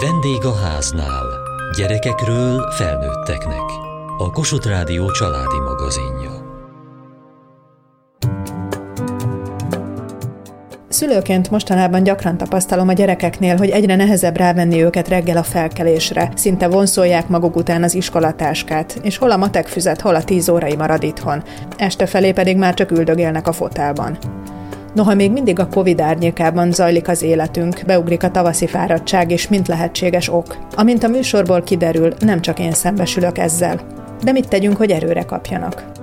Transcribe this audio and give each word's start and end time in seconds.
Vendég 0.00 0.44
a 0.44 0.54
háznál. 0.54 1.24
Gyerekekről 1.76 2.70
felnőtteknek. 2.70 3.62
A 4.18 4.30
Kossuth 4.30 4.68
Rádió 4.68 5.10
családi 5.10 5.58
magazinja. 5.64 6.30
Szülőként 10.88 11.50
mostanában 11.50 12.02
gyakran 12.02 12.36
tapasztalom 12.36 12.88
a 12.88 12.92
gyerekeknél, 12.92 13.56
hogy 13.56 13.70
egyre 13.70 13.96
nehezebb 13.96 14.36
rávenni 14.36 14.82
őket 14.82 15.08
reggel 15.08 15.36
a 15.36 15.42
felkelésre. 15.42 16.32
Szinte 16.34 16.68
vonszolják 16.68 17.28
maguk 17.28 17.56
után 17.56 17.82
az 17.82 17.94
iskolatáskát, 17.94 18.98
és 19.02 19.18
hol 19.18 19.30
a 19.30 19.36
matek 19.36 19.66
füzet, 19.66 20.00
hol 20.00 20.14
a 20.14 20.24
tíz 20.24 20.48
órai 20.48 20.76
marad 20.76 21.02
itthon. 21.02 21.42
Este 21.76 22.06
felé 22.06 22.32
pedig 22.32 22.56
már 22.56 22.74
csak 22.74 22.90
üldögélnek 22.90 23.48
a 23.48 23.52
fotelban. 23.52 24.18
Noha 24.94 25.14
még 25.14 25.32
mindig 25.32 25.58
a 25.58 25.68
Covid 25.68 26.00
árnyékában 26.00 26.72
zajlik 26.72 27.08
az 27.08 27.22
életünk, 27.22 27.82
beugrik 27.86 28.22
a 28.22 28.30
tavaszi 28.30 28.66
fáradtság 28.66 29.30
és 29.30 29.48
mint 29.48 29.68
lehetséges 29.68 30.28
ok. 30.28 30.56
Amint 30.74 31.02
a 31.02 31.08
műsorból 31.08 31.62
kiderül, 31.62 32.12
nem 32.18 32.40
csak 32.40 32.58
én 32.58 32.72
szembesülök 32.72 33.38
ezzel. 33.38 33.80
De 34.22 34.32
mit 34.32 34.48
tegyünk, 34.48 34.76
hogy 34.76 34.90
erőre 34.90 35.22
kapjanak? 35.22 35.93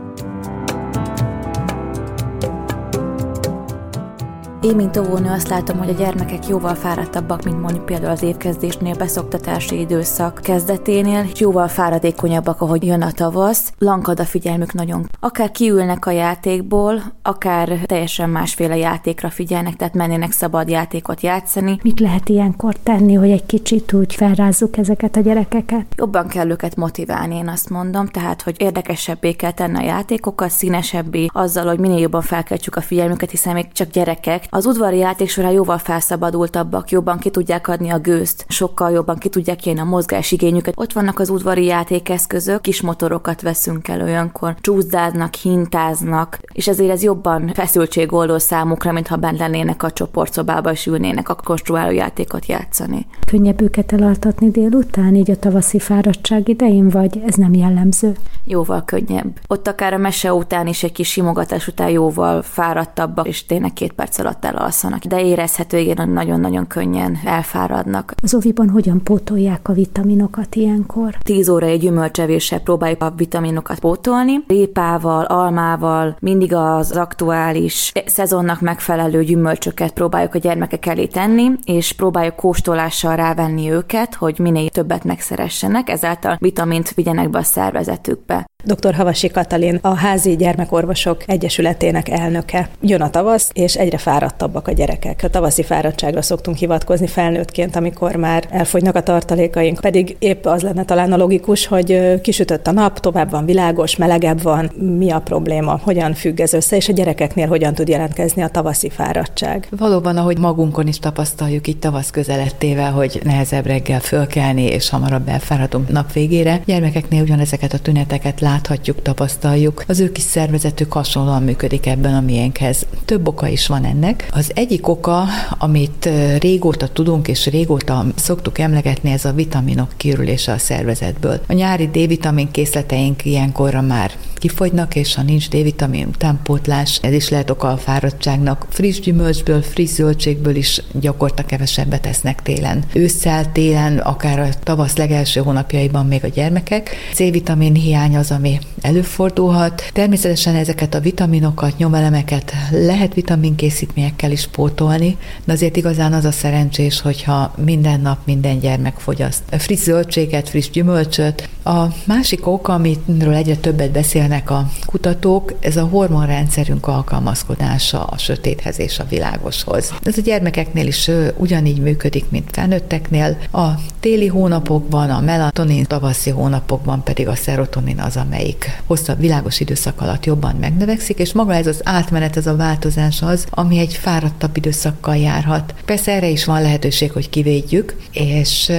Én, 4.62 4.76
mint 4.76 4.98
óvónő 4.98 5.30
azt 5.30 5.48
látom, 5.48 5.78
hogy 5.78 5.90
a 5.90 5.94
gyermekek 5.94 6.48
jóval 6.48 6.76
fáradtabbak, 6.76 7.44
mint 7.44 7.62
mondjuk 7.62 7.86
például 7.86 8.12
az 8.12 8.24
évkezdésnél, 8.24 8.96
beszoktatási 8.96 9.80
időszak 9.80 10.40
kezdeténél, 10.44 11.26
és 11.34 11.40
jóval 11.40 11.68
fáradékonyabbak, 11.68 12.62
ahogy 12.62 12.86
jön 12.86 13.02
a 13.02 13.12
tavasz. 13.12 13.74
Lankad 13.78 14.20
a 14.20 14.26
figyelmük 14.26 14.74
nagyon. 14.74 15.10
Akár 15.20 15.52
kiülnek 15.52 16.06
a 16.06 16.12
játékból, 16.12 17.02
akár 17.22 17.70
teljesen 17.86 18.30
másféle 18.30 18.78
játékra 18.78 19.30
figyelnek, 19.30 19.76
tehát 19.76 19.94
mennének 19.94 20.32
szabad 20.32 20.70
játékot 20.70 21.22
játszani. 21.22 21.80
Mit 21.84 22.00
lehet 22.00 22.30
ilyenkor 22.30 22.76
tenni, 22.84 23.14
hogy 23.14 23.32
egy 23.32 23.46
kicsit 23.46 23.94
úgy 23.94 24.16
felrázzuk 24.16 24.78
ezeket 24.78 25.16
a 25.16 25.20
gyerekeket? 25.20 25.86
Jobban 25.96 26.28
kell 26.28 26.50
őket 26.50 26.76
motiválni, 26.76 27.36
én 27.36 27.48
azt 27.48 27.70
mondom, 27.70 28.08
tehát, 28.08 28.42
hogy 28.42 28.56
érdekesebbé 28.58 29.32
kell 29.32 29.52
tenni 29.52 29.78
a 29.78 29.84
játékokat, 29.84 30.50
színesebbé, 30.50 31.26
azzal, 31.34 31.66
hogy 31.66 31.80
minél 31.80 32.00
jobban 32.00 32.22
felkeltsük 32.22 32.76
a 32.76 32.82
figyelmüket, 32.82 33.30
hiszen 33.30 33.54
még 33.54 33.72
csak 33.72 33.90
gyerekek, 33.90 34.50
az 34.54 34.66
udvari 34.66 34.98
játék 34.98 35.30
során 35.30 35.52
jóval 35.52 35.78
felszabadultabbak, 35.78 36.90
jobban 36.90 37.18
ki 37.18 37.30
tudják 37.30 37.68
adni 37.68 37.90
a 37.90 38.00
gőzt, 38.00 38.46
sokkal 38.48 38.92
jobban 38.92 39.18
ki 39.18 39.30
tudják 39.30 39.66
élni 39.66 39.80
a 39.80 39.84
mozgásigényüket. 39.84 40.74
Ott 40.78 40.94
vannak 40.94 41.20
az 41.20 41.30
udvari 41.30 41.66
játékeszközök, 41.66 42.62
kis 42.62 42.82
motorokat 42.82 43.42
veszünk 43.42 43.88
el 43.88 44.02
olyankor, 44.02 44.56
csúszdáznak, 44.62 45.34
hintáznak, 45.34 46.40
és 46.54 46.68
ezért 46.68 46.92
ez 46.92 47.04
jobban 47.04 47.52
feszültségoldó 47.54 48.38
számukra, 48.38 48.92
mintha 48.92 49.16
bent 49.16 49.38
lennének 49.38 49.84
a 49.84 49.92
csoportszobába 49.92 50.72
és 50.72 50.86
ülnének 50.86 51.30
a 51.30 51.36
konstruáló 51.44 51.92
játékot 51.92 52.46
játszani. 52.46 53.06
Könnyebb 53.26 53.62
őket 53.62 53.94
elaltatni 53.94 54.50
délután, 54.50 55.16
így 55.16 55.32
a 55.32 55.40
tavaszi 55.40 55.80
fáradtság 55.80 56.48
idején, 56.48 56.90
vagy 56.90 57.22
ez 57.26 57.36
nem 57.36 57.54
jellemző? 57.54 58.16
Jóval 58.46 58.84
könnyebb. 58.86 59.40
Ott 59.48 59.68
akár 59.68 59.94
a 59.94 59.98
mese 59.98 60.34
után 60.34 60.68
is 60.68 60.84
egy 60.84 60.92
kis 60.92 61.10
simogatás 61.10 61.68
után 61.68 61.90
jóval 61.90 62.42
fáradtabbak, 62.42 63.28
és 63.28 63.46
tényleg 63.46 63.74
két 63.74 63.92
perc 63.92 64.20
alatt 64.20 64.41
alatt 64.42 64.56
elalszanak, 64.56 65.04
de 65.04 65.22
érezhető, 65.22 65.78
igen, 65.78 66.10
nagyon-nagyon 66.10 66.68
könnyen 66.68 67.18
elfáradnak. 67.26 68.14
Az 68.24 68.34
oviban 68.34 68.70
hogyan 68.70 69.04
pótolják 69.04 69.68
a 69.68 69.74
vitaminokat 69.74 70.56
ilyenkor? 70.56 71.16
10 71.24 71.50
óra 71.50 71.66
egy 71.66 71.80
gyümölcsevéssel 71.80 72.60
próbáljuk 72.60 73.02
a 73.02 73.14
vitaminokat 73.18 73.80
pótolni. 73.80 74.44
Répával, 74.48 75.24
almával, 75.24 76.16
mindig 76.20 76.54
az 76.54 76.92
aktuális 76.92 77.92
szezonnak 78.06 78.62
megfelelő 78.62 79.24
gyümölcsöket 79.24 79.92
próbáljuk 79.92 80.36
a 80.36 80.40
gyermekek 80.40 80.86
elé 80.86 81.06
tenni, 81.06 81.52
és 81.64 81.92
próbáljuk 81.92 82.36
kóstolással 82.36 83.16
rávenni 83.16 83.72
őket, 83.72 84.16
hogy 84.16 84.40
minél 84.40 84.70
többet 84.70 85.04
megszeressenek, 85.04 85.90
ezáltal 85.90 86.38
vitamint 86.40 86.94
vigyenek 86.94 87.30
be 87.30 87.38
a 87.38 87.44
szervezetükbe. 87.44 88.46
Dr. 88.64 88.94
Havasi 88.94 89.28
Katalin, 89.28 89.80
a 89.82 89.96
Házi 89.96 90.36
Gyermekorvosok 90.36 91.24
Egyesületének 91.26 92.10
elnöke. 92.10 92.70
Jön 92.82 93.02
a 93.02 93.10
tavasz, 93.10 93.50
és 93.54 93.76
egyre 93.76 93.98
fáradtabbak 93.98 94.68
a 94.68 94.72
gyerekek. 94.72 95.20
A 95.24 95.30
tavaszi 95.30 95.64
fáradtságra 95.64 96.22
szoktunk 96.22 96.58
hivatkozni 96.58 97.08
felnőttként, 97.08 97.76
amikor 97.76 98.16
már 98.16 98.44
elfogynak 98.50 98.96
a 98.96 99.04
tartalékaink. 99.04 99.80
Pedig 99.80 100.16
épp 100.20 100.46
az 100.46 100.62
lenne 100.62 100.86
talán 100.86 101.12
a 101.12 101.18
logikus, 101.18 101.66
hogy 101.66 102.22
kisütött 102.22 102.68
a 102.68 102.72
nap, 102.72 103.00
tovább 103.00 103.30
van 103.30 103.46
világos, 103.46 103.96
melegebb 103.96 104.42
van. 104.42 104.72
Mi 104.98 105.12
a 105.12 105.20
probléma? 105.20 105.80
Hogyan 105.84 106.14
függ 106.14 106.40
ez 106.40 106.54
össze, 106.54 106.76
és 106.76 106.90
a 106.90 106.94
gyerekeknél 106.94 107.48
hogyan 107.48 107.74
tud 107.74 107.88
jelentkezni 107.88 108.42
a 108.42 108.48
tavaszi 108.48 108.90
fáradtság? 108.90 109.68
Valóban, 109.70 110.18
ahogy 110.18 110.38
magunkon 110.38 110.88
is 110.88 111.00
tapasztaljuk 111.00 111.68
itt 111.68 111.82
tavasz 111.82 112.10
közelettével, 112.10 112.92
hogy 112.92 113.22
nehezebb 113.24 113.66
reggel 113.66 114.00
fölkelni, 114.00 114.64
és 114.64 114.90
hamarabb 114.90 115.28
elfáradunk 115.28 115.90
nap 115.90 116.14
végére. 116.14 116.62
Gyermekeknél 116.66 117.22
ugyanezeket 117.22 117.74
a 117.74 117.80
tüneteket 117.80 118.40
láthatjuk, 118.52 119.02
tapasztaljuk. 119.02 119.84
Az 119.88 120.00
ő 120.00 120.12
kis 120.12 120.24
szervezetük 120.24 120.94
hasonlóan 120.94 121.44
működik 121.44 121.86
ebben 121.86 122.14
a 122.14 122.22
miénkhez. 122.22 122.86
Több 123.06 123.28
oka 123.28 123.48
is 123.48 123.68
van 123.68 123.86
ennek. 123.86 124.28
Az 124.32 124.52
egyik 124.56 124.88
oka, 124.88 125.24
amit 125.58 126.10
régóta 126.40 126.88
tudunk 126.88 127.28
és 127.28 127.46
régóta 127.46 128.06
szoktuk 128.16 128.60
emlegetni, 128.60 129.12
ez 129.12 129.26
a 129.26 129.34
vitaminok 129.34 129.90
kiürülése 129.98 130.52
a 130.52 130.58
szervezetből. 130.58 131.42
A 131.48 131.54
nyári 131.54 131.88
D-vitamin 131.88 132.52
készleteink 132.52 133.26
ilyenkorra 133.26 133.82
már 133.82 134.12
kifogynak, 134.36 134.96
és 134.96 135.16
ha 135.16 135.22
nincs 135.22 135.50
D-vitamin 135.50 136.08
utánpótlás, 136.08 137.00
ez 137.02 137.14
is 137.14 137.30
lehet 137.30 137.50
oka 137.50 137.68
a 137.68 137.78
fáradtságnak. 137.78 138.66
Friss 138.70 139.00
gyümölcsből, 139.00 139.62
friss 139.62 139.92
zöldségből 139.92 140.56
is 140.56 140.82
gyakorta 140.94 141.44
kevesebbet 141.44 142.06
esznek 142.06 142.42
télen. 142.42 142.84
Ősszel, 142.94 143.52
télen, 143.52 143.98
akár 143.98 144.40
a 144.40 144.48
tavasz 144.64 144.98
legelső 144.98 145.42
hónapjaiban 145.42 146.06
még 146.06 146.24
a 146.24 146.28
gyermekek. 146.28 146.96
C-vitamin 147.14 147.74
hiány 147.74 148.18
az, 148.18 148.32
ami 148.42 148.60
előfordulhat. 148.82 149.90
Természetesen 149.94 150.56
ezeket 150.56 150.94
a 150.94 151.00
vitaminokat, 151.00 151.78
nyomelemeket 151.78 152.54
lehet 152.72 153.14
vitaminkészítményekkel 153.14 154.32
is 154.32 154.48
pótolni, 154.48 155.18
de 155.44 155.54
azért 155.54 155.78
igazán 155.78 156.14
az 156.14 156.26
a 156.26 156.32
szerencsés, 156.32 157.02
hogyha 157.02 157.54
minden 157.64 158.02
nap 158.02 158.18
minden 158.26 158.60
gyermek 158.60 158.98
fogyaszt 158.98 159.44
friss 159.50 159.82
zöldséget, 159.82 160.50
friss 160.50 160.70
gyümölcsöt. 160.70 161.50
A 161.64 161.86
másik 162.06 162.48
ok, 162.48 162.68
amiről 162.68 163.34
egyre 163.34 163.56
többet 163.56 163.92
beszélnek 163.92 164.50
a 164.50 164.70
kutatók, 164.86 165.54
ez 165.60 165.78
a 165.78 165.84
hormonrendszerünk 165.84 166.88
alkalmazkodása 166.88 168.04
a 168.04 168.18
sötéthez 168.18 168.80
és 168.80 169.00
a 169.00 169.06
világoshoz. 169.10 169.94
Ez 170.04 170.18
a 170.18 170.22
gyermekeknél 170.22 170.88
is 170.88 171.10
ugyanígy 171.38 171.82
működik, 171.82 172.26
mint 172.30 172.50
felnőtteknél. 172.52 173.38
A 173.52 173.68
téli 174.00 174.28
hónapokban, 174.28 175.10
a 175.10 175.20
melatonin, 175.20 175.84
tavaszi 175.86 176.30
hónapokban 176.30 177.04
pedig 177.04 177.28
a 177.28 177.36
serotonin 177.36 178.00
az, 178.00 178.18
amelyik 178.32 178.82
hosszabb 178.86 179.20
világos 179.20 179.60
időszak 179.60 180.02
alatt 180.02 180.26
jobban 180.26 180.56
megnövekszik, 180.56 181.20
és 181.20 181.34
maga 181.34 181.54
ez 181.54 181.68
az 181.68 181.82
átmenet, 181.84 182.38
ez 182.38 182.48
a 182.48 182.56
változás 182.56 183.22
az, 183.22 183.46
ami 183.50 183.78
egy 183.78 183.94
fáradtabb 183.94 184.58
időszakkal 184.58 185.16
járhat. 185.16 185.74
Persze 185.86 186.12
erre 186.12 186.28
is 186.28 186.46
van 186.46 186.62
lehetőség, 186.62 187.12
hogy 187.12 187.30
kivédjük, 187.30 187.96
és 188.12 188.72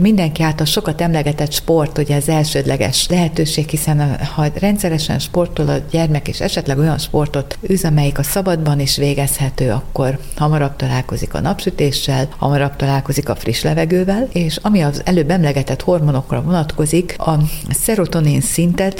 mindenki 0.00 0.42
által 0.42 0.66
sokat 0.66 1.00
emlegetett 1.00 1.52
sport, 1.52 1.98
ugye 1.98 2.14
ez 2.14 2.28
elsődleges 2.28 3.08
lehetőség, 3.08 3.68
hiszen 3.68 4.18
ha 4.34 4.46
rendszeresen 4.54 5.18
sportol 5.18 5.68
a 5.68 5.78
gyermek, 5.90 6.28
és 6.28 6.40
esetleg 6.40 6.78
olyan 6.78 6.98
sportot 6.98 7.58
űz, 7.70 7.84
amelyik 7.84 8.18
a 8.18 8.22
szabadban 8.22 8.80
is 8.80 8.96
végezhető, 8.96 9.70
akkor 9.70 10.18
hamarabb 10.36 10.76
találkozik 10.76 11.34
a 11.34 11.40
napsütéssel, 11.40 12.28
hamarabb 12.36 12.76
találkozik 12.76 13.28
a 13.28 13.34
friss 13.34 13.62
levegővel, 13.62 14.28
és 14.32 14.58
ami 14.62 14.80
az 14.80 15.02
előbb 15.04 15.30
emlegetett 15.30 15.82
hormonokra 15.82 16.42
vonatkozik, 16.42 17.14
a 17.18 17.38
serotonin 17.84 18.40
szintet 18.40 18.91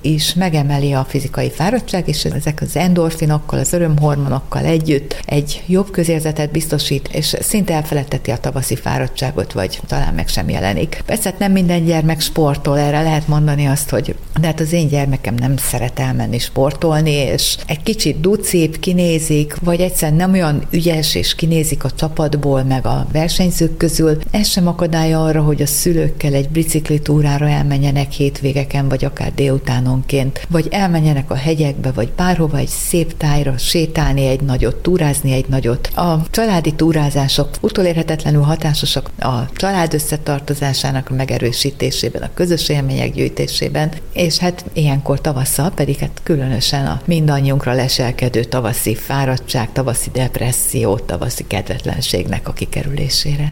is 0.00 0.34
megemeli 0.34 0.92
a 0.92 1.06
fizikai 1.08 1.50
fáradtság, 1.50 2.08
és 2.08 2.24
ezek 2.24 2.60
az 2.60 2.76
endorfinokkal, 2.76 3.58
az 3.58 3.72
örömhormonokkal 3.72 4.64
együtt 4.64 5.20
egy 5.24 5.62
jobb 5.66 5.90
közérzetet 5.90 6.50
biztosít, 6.50 7.08
és 7.12 7.36
szinte 7.40 7.74
elfeledteti 7.74 8.30
a 8.30 8.36
tavaszi 8.36 8.76
fáradtságot, 8.76 9.52
vagy 9.52 9.80
talán 9.86 10.14
meg 10.14 10.28
sem 10.28 10.48
jelenik. 10.48 11.02
Persze 11.06 11.30
hát 11.30 11.38
nem 11.38 11.52
minden 11.52 11.84
gyermek 11.84 12.20
sportol, 12.20 12.78
erre 12.78 13.02
lehet 13.02 13.28
mondani 13.28 13.66
azt, 13.66 13.90
hogy 13.90 14.14
de 14.40 14.46
hát 14.46 14.60
az 14.60 14.72
én 14.72 14.88
gyermekem 14.88 15.34
nem 15.34 15.56
szeret 15.56 15.98
elmenni 15.98 16.38
sportolni, 16.38 17.10
és 17.10 17.56
egy 17.66 17.82
kicsit 17.82 18.20
ducébb 18.20 18.76
kinézik, 18.78 19.56
vagy 19.64 19.80
egyszerűen 19.80 20.16
nem 20.16 20.32
olyan 20.32 20.66
ügyes, 20.70 21.14
és 21.14 21.34
kinézik 21.34 21.84
a 21.84 21.90
csapatból, 21.90 22.62
meg 22.62 22.86
a 22.86 23.06
versenyzők 23.12 23.76
közül. 23.76 24.18
Ez 24.30 24.48
sem 24.48 24.66
akadálya 24.66 25.24
arra, 25.24 25.42
hogy 25.42 25.62
a 25.62 25.66
szülőkkel 25.66 26.34
egy 26.34 26.48
biciklitúrára 26.48 27.48
elmenjenek 27.48 28.10
hétvégeken, 28.10 28.88
vagy 28.88 29.04
akár 29.04 29.34
délutánonként, 29.34 30.46
vagy 30.50 30.68
elmenjenek 30.70 31.30
a 31.30 31.34
hegyekbe, 31.34 31.90
vagy 31.92 32.12
bárhova 32.16 32.58
egy 32.58 32.68
szép 32.68 33.16
tájra 33.16 33.58
sétálni 33.58 34.26
egy 34.26 34.40
nagyot, 34.40 34.76
túrázni 34.76 35.32
egy 35.32 35.48
nagyot. 35.48 35.90
A 35.94 36.22
családi 36.30 36.72
túrázások 36.74 37.48
utolérhetetlenül 37.60 38.42
hatásosak 38.42 39.10
a 39.18 39.52
család 39.52 39.94
összetartozásának 39.94 41.10
a 41.10 41.14
megerősítésében, 41.14 42.22
a 42.22 42.30
közös 42.34 42.68
élmények 42.68 43.12
gyűjtésében, 43.12 43.92
és 44.22 44.38
hát 44.38 44.64
ilyenkor 44.72 45.20
tavasszal 45.20 45.70
pedig 45.70 45.98
hát 45.98 46.20
különösen 46.22 46.86
a 46.86 47.00
mindannyiunkra 47.04 47.72
leselkedő 47.72 48.44
tavaszi 48.44 48.94
fáradtság, 48.94 49.72
tavaszi 49.72 50.10
depresszió, 50.10 50.96
tavaszi 50.96 51.44
kedvetlenségnek 51.46 52.48
a 52.48 52.52
kikerülésére. 52.52 53.48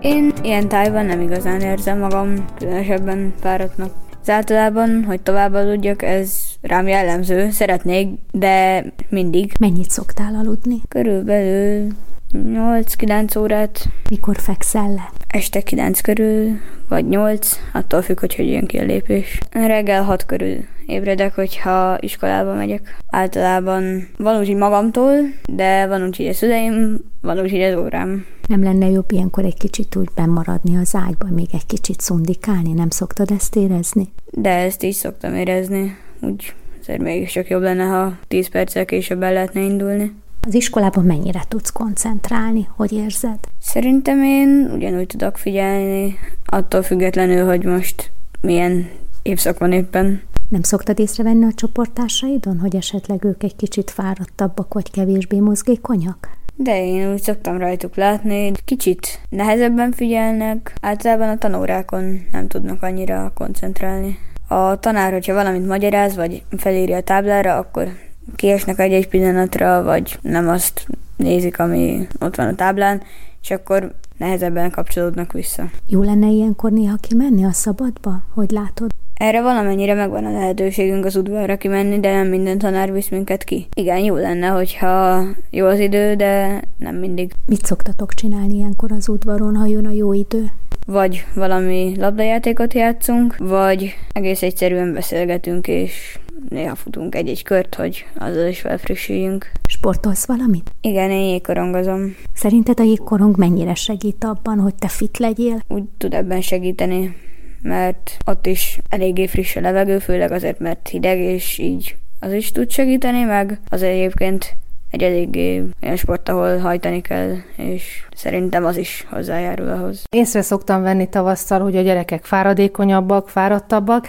Én 0.00 0.32
ilyen 0.42 0.68
tájban 0.68 1.04
nem 1.04 1.20
igazán 1.20 1.60
érzem 1.60 1.98
magam 1.98 2.44
különösebben 2.58 3.34
fáradtnak. 3.40 3.92
Ez 4.22 4.28
általában, 4.28 5.04
hogy 5.04 5.20
tovább 5.20 5.54
aludjak, 5.54 6.02
ez 6.02 6.49
rám 6.60 6.88
jellemző. 6.88 7.50
Szeretnék, 7.50 8.08
de 8.32 8.84
mindig. 9.08 9.52
Mennyit 9.60 9.90
szoktál 9.90 10.34
aludni? 10.34 10.80
Körülbelül 10.88 11.86
8-9 12.34 13.38
órát. 13.38 13.88
Mikor 14.10 14.36
fekszel 14.36 14.92
le? 14.92 15.10
Este 15.26 15.60
9 15.60 16.00
körül, 16.00 16.50
vagy 16.88 17.08
8, 17.08 17.60
attól 17.72 18.02
függ, 18.02 18.20
hogy 18.20 18.34
hogy 18.34 18.48
jön 18.48 18.66
ki 18.66 18.78
a 18.78 18.84
lépés. 18.84 19.38
Reggel 19.50 20.02
6 20.02 20.26
körül 20.26 20.56
ébredek, 20.86 21.34
hogyha 21.34 21.96
iskolába 22.00 22.54
megyek. 22.54 22.96
Általában 23.06 24.08
van 24.16 24.40
úgy 24.40 24.54
magamtól, 24.54 25.14
de 25.48 25.86
van 25.86 26.02
úgy, 26.02 26.16
hogy 26.16 26.26
a 26.26 26.32
szüleim, 26.32 26.96
van 27.20 27.40
úgy, 27.40 27.50
hogy 27.50 27.62
az 27.62 27.76
órám. 27.76 28.24
Nem 28.46 28.62
lenne 28.62 28.88
jobb 28.88 29.12
ilyenkor 29.12 29.44
egy 29.44 29.58
kicsit 29.58 29.96
úgy 29.96 30.08
bemaradni 30.14 30.76
az 30.76 30.94
ágyban, 30.94 31.30
még 31.30 31.48
egy 31.52 31.66
kicsit 31.66 32.00
szundikálni? 32.00 32.72
Nem 32.72 32.90
szoktad 32.90 33.30
ezt 33.30 33.56
érezni? 33.56 34.12
De 34.30 34.50
ezt 34.50 34.82
is 34.82 34.94
szoktam 34.94 35.34
érezni. 35.34 35.96
Úgy 36.20 36.54
azért 36.80 37.00
mégis 37.00 37.32
csak 37.32 37.48
jobb 37.48 37.62
lenne, 37.62 37.84
ha 37.84 38.18
10 38.28 38.48
perccel 38.48 38.84
később 38.84 39.22
el 39.22 39.32
lehetne 39.32 39.60
indulni. 39.60 40.12
Az 40.46 40.54
iskolában 40.54 41.04
mennyire 41.04 41.42
tudsz 41.48 41.70
koncentrálni? 41.70 42.68
Hogy 42.76 42.92
érzed? 42.92 43.38
Szerintem 43.60 44.22
én 44.22 44.70
ugyanúgy 44.74 45.06
tudok 45.06 45.36
figyelni, 45.36 46.18
attól 46.44 46.82
függetlenül, 46.82 47.46
hogy 47.46 47.64
most 47.64 48.10
milyen 48.40 48.88
évszak 49.22 49.58
van 49.58 49.72
éppen. 49.72 50.22
Nem 50.48 50.62
szoktad 50.62 50.98
észrevenni 50.98 51.44
a 51.44 51.52
csoporttársaidon, 51.54 52.58
hogy 52.58 52.76
esetleg 52.76 53.24
ők 53.24 53.42
egy 53.42 53.56
kicsit 53.56 53.90
fáradtabbak 53.90 54.74
vagy 54.74 54.90
kevésbé 54.90 55.38
mozgékonyak? 55.38 56.28
De 56.56 56.84
én 56.84 57.12
úgy 57.12 57.22
szoktam 57.22 57.58
rajtuk 57.58 57.96
látni, 57.96 58.52
kicsit 58.64 59.20
nehezebben 59.28 59.92
figyelnek, 59.92 60.74
általában 60.80 61.28
a 61.28 61.38
tanórákon 61.38 62.26
nem 62.32 62.48
tudnak 62.48 62.82
annyira 62.82 63.32
koncentrálni. 63.34 64.18
A 64.52 64.78
tanár, 64.78 65.12
hogyha 65.12 65.34
valamit 65.34 65.66
magyaráz, 65.66 66.16
vagy 66.16 66.42
felírja 66.56 66.96
a 66.96 67.02
táblára, 67.02 67.56
akkor 67.56 67.88
kiesnek 68.36 68.78
egy-egy 68.78 69.08
pillanatra, 69.08 69.82
vagy 69.82 70.18
nem 70.22 70.48
azt 70.48 70.86
nézik, 71.16 71.58
ami 71.58 72.06
ott 72.20 72.36
van 72.36 72.46
a 72.46 72.54
táblán, 72.54 73.02
és 73.42 73.50
akkor 73.50 73.94
nehezebben 74.16 74.70
kapcsolódnak 74.70 75.32
vissza. 75.32 75.70
Jó 75.86 76.02
lenne 76.02 76.26
ilyenkor 76.26 76.72
néha 76.72 76.96
kimenni 76.96 77.44
a 77.44 77.52
szabadba? 77.52 78.22
Hogy 78.34 78.50
látod? 78.50 78.90
Erre 79.14 79.42
valamennyire 79.42 79.94
megvan 79.94 80.24
a 80.24 80.32
lehetőségünk 80.32 81.04
az 81.04 81.16
udvarra 81.16 81.56
kimenni, 81.56 82.00
de 82.00 82.12
nem 82.12 82.26
minden 82.26 82.58
tanár 82.58 82.92
visz 82.92 83.08
minket 83.08 83.44
ki. 83.44 83.66
Igen, 83.74 83.98
jó 83.98 84.16
lenne, 84.16 84.46
hogyha 84.46 85.22
jó 85.50 85.66
az 85.66 85.78
idő, 85.78 86.14
de 86.14 86.62
nem 86.76 86.96
mindig. 86.96 87.32
Mit 87.46 87.64
szoktatok 87.64 88.14
csinálni 88.14 88.54
ilyenkor 88.54 88.92
az 88.92 89.08
udvaron, 89.08 89.56
ha 89.56 89.66
jön 89.66 89.86
a 89.86 89.90
jó 89.90 90.12
idő? 90.12 90.50
Vagy 90.90 91.24
valami 91.34 91.94
labdajátékot 91.96 92.74
játszunk, 92.74 93.36
vagy 93.36 93.94
egész 94.12 94.42
egyszerűen 94.42 94.92
beszélgetünk, 94.92 95.68
és 95.68 96.18
néha 96.48 96.74
futunk 96.74 97.14
egy-egy 97.14 97.42
kört, 97.42 97.74
hogy 97.74 98.06
azzal 98.18 98.46
is 98.48 98.60
felfrissüljünk. 98.60 99.50
Sportolsz 99.68 100.26
valamit? 100.26 100.70
Igen, 100.80 101.10
én 101.10 101.28
jégkorongozom. 101.28 102.16
Szerinted 102.34 102.80
a 102.80 102.82
jégkorong 102.82 103.36
mennyire 103.36 103.74
segít 103.74 104.24
abban, 104.24 104.58
hogy 104.58 104.74
te 104.74 104.88
fit 104.88 105.18
legyél? 105.18 105.62
Úgy 105.68 105.84
tud 105.98 106.14
ebben 106.14 106.40
segíteni, 106.40 107.16
mert 107.62 108.16
ott 108.26 108.46
is 108.46 108.78
eléggé 108.88 109.26
friss 109.26 109.56
a 109.56 109.60
levegő, 109.60 109.98
főleg 109.98 110.32
azért, 110.32 110.58
mert 110.58 110.88
hideg, 110.88 111.18
és 111.18 111.58
így 111.58 111.96
az 112.20 112.32
is 112.32 112.52
tud 112.52 112.70
segíteni, 112.70 113.22
meg 113.22 113.60
az 113.68 113.82
egyébként 113.82 114.56
egy 114.90 115.02
eléggé 115.02 115.64
olyan 115.82 115.96
sport, 115.96 116.28
ahol 116.28 116.58
hajtani 116.58 117.00
kell, 117.00 117.34
és 117.56 118.06
szerintem 118.14 118.64
az 118.64 118.76
is 118.76 119.06
hozzájárul 119.10 119.68
ahhoz. 119.68 120.02
Észre 120.10 120.42
szoktam 120.42 120.82
venni 120.82 121.08
tavasszal, 121.08 121.60
hogy 121.60 121.76
a 121.76 121.82
gyerekek 121.82 122.24
fáradékonyabbak, 122.24 123.28
fáradtabbak. 123.28 124.08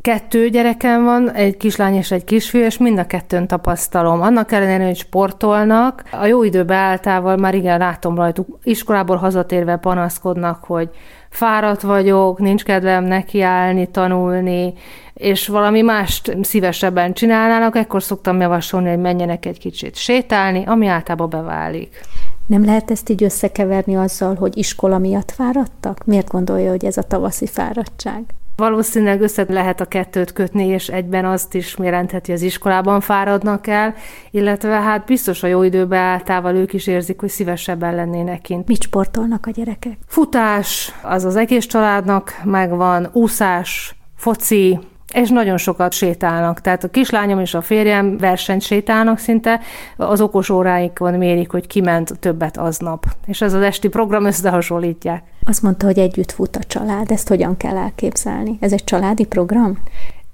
Kettő 0.00 0.48
gyerekem 0.48 1.04
van, 1.04 1.30
egy 1.30 1.56
kislány 1.56 1.94
és 1.94 2.10
egy 2.10 2.24
kisfiú, 2.24 2.62
és 2.62 2.78
mind 2.78 2.98
a 2.98 3.06
kettőn 3.06 3.46
tapasztalom. 3.46 4.20
Annak 4.20 4.52
ellenére, 4.52 4.84
hogy 4.84 4.96
sportolnak, 4.96 6.02
a 6.10 6.26
jó 6.26 6.42
idő 6.42 6.64
beálltával 6.64 7.36
már 7.36 7.54
igen 7.54 7.78
látom 7.78 8.16
rajtuk, 8.16 8.58
iskolából 8.62 9.16
hazatérve 9.16 9.76
panaszkodnak, 9.76 10.64
hogy 10.64 10.90
fáradt 11.30 11.82
vagyok, 11.82 12.38
nincs 12.38 12.64
kedvem 12.64 13.04
nekiállni, 13.04 13.86
tanulni, 13.90 14.74
és 15.14 15.48
valami 15.48 15.82
mást 15.82 16.36
szívesebben 16.42 17.12
csinálnának, 17.12 17.76
ekkor 17.76 18.02
szoktam 18.02 18.40
javasolni, 18.40 18.88
hogy 18.88 18.98
menjenek 18.98 19.46
egy 19.46 19.58
kicsit 19.58 19.96
sétálni, 19.96 20.64
ami 20.66 20.86
általában 20.86 21.28
beválik. 21.28 22.00
Nem 22.46 22.64
lehet 22.64 22.90
ezt 22.90 23.08
így 23.08 23.22
összekeverni 23.22 23.96
azzal, 23.96 24.34
hogy 24.34 24.56
iskola 24.56 24.98
miatt 24.98 25.30
fáradtak? 25.30 26.04
Miért 26.04 26.28
gondolja, 26.30 26.70
hogy 26.70 26.84
ez 26.84 26.96
a 26.96 27.02
tavaszi 27.02 27.46
fáradtság? 27.46 28.24
Valószínűleg 28.56 29.20
össze 29.20 29.44
lehet 29.48 29.80
a 29.80 29.84
kettőt 29.84 30.32
kötni, 30.32 30.66
és 30.66 30.88
egyben 30.88 31.24
azt 31.24 31.54
is 31.54 31.76
jelentheti, 31.78 32.32
az 32.32 32.42
iskolában 32.42 33.00
fáradnak 33.00 33.66
el, 33.66 33.94
illetve 34.30 34.80
hát 34.80 35.04
biztos 35.04 35.42
a 35.42 35.46
jó 35.46 35.62
időbe 35.62 35.98
álltával 35.98 36.54
ők 36.54 36.72
is 36.72 36.86
érzik, 36.86 37.20
hogy 37.20 37.28
szívesebben 37.28 37.94
lennének 37.94 38.40
kint. 38.40 38.68
Mit 38.68 38.82
sportolnak 38.82 39.46
a 39.46 39.50
gyerekek? 39.50 39.98
Futás, 40.06 40.92
az 41.02 41.24
az 41.24 41.36
egész 41.36 41.66
családnak 41.66 42.40
megvan, 42.44 43.08
úszás, 43.12 43.96
foci, 44.16 44.78
és 45.14 45.30
nagyon 45.30 45.56
sokat 45.56 45.92
sétálnak. 45.92 46.60
Tehát 46.60 46.84
a 46.84 46.88
kislányom 46.88 47.40
és 47.40 47.54
a 47.54 47.60
férjem 47.60 48.16
versenyt 48.16 48.62
sétálnak 48.62 49.18
szinte, 49.18 49.60
az 49.96 50.20
okos 50.20 50.50
óráikon 50.50 51.14
mérik, 51.14 51.50
hogy 51.50 51.66
kiment 51.66 52.18
többet 52.18 52.56
aznap. 52.56 53.04
És 53.26 53.40
ez 53.40 53.52
az 53.52 53.62
esti 53.62 53.88
program 53.88 54.24
összehasonlítják. 54.24 55.22
Azt 55.44 55.62
mondta, 55.62 55.86
hogy 55.86 55.98
együtt 55.98 56.32
fut 56.32 56.56
a 56.56 56.64
család. 56.64 57.10
Ezt 57.10 57.28
hogyan 57.28 57.56
kell 57.56 57.76
elképzelni? 57.76 58.56
Ez 58.60 58.72
egy 58.72 58.84
családi 58.84 59.24
program? 59.24 59.78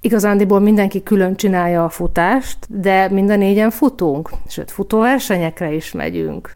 Igazándiból 0.01 0.59
mindenki 0.59 1.03
külön 1.03 1.35
csinálja 1.35 1.83
a 1.83 1.89
futást, 1.89 2.57
de 2.67 3.09
mind 3.09 3.29
a 3.29 3.35
négyen 3.35 3.69
futunk, 3.69 4.29
sőt, 4.47 4.71
futóversenyekre 4.71 5.73
is 5.73 5.91
megyünk. 5.91 6.51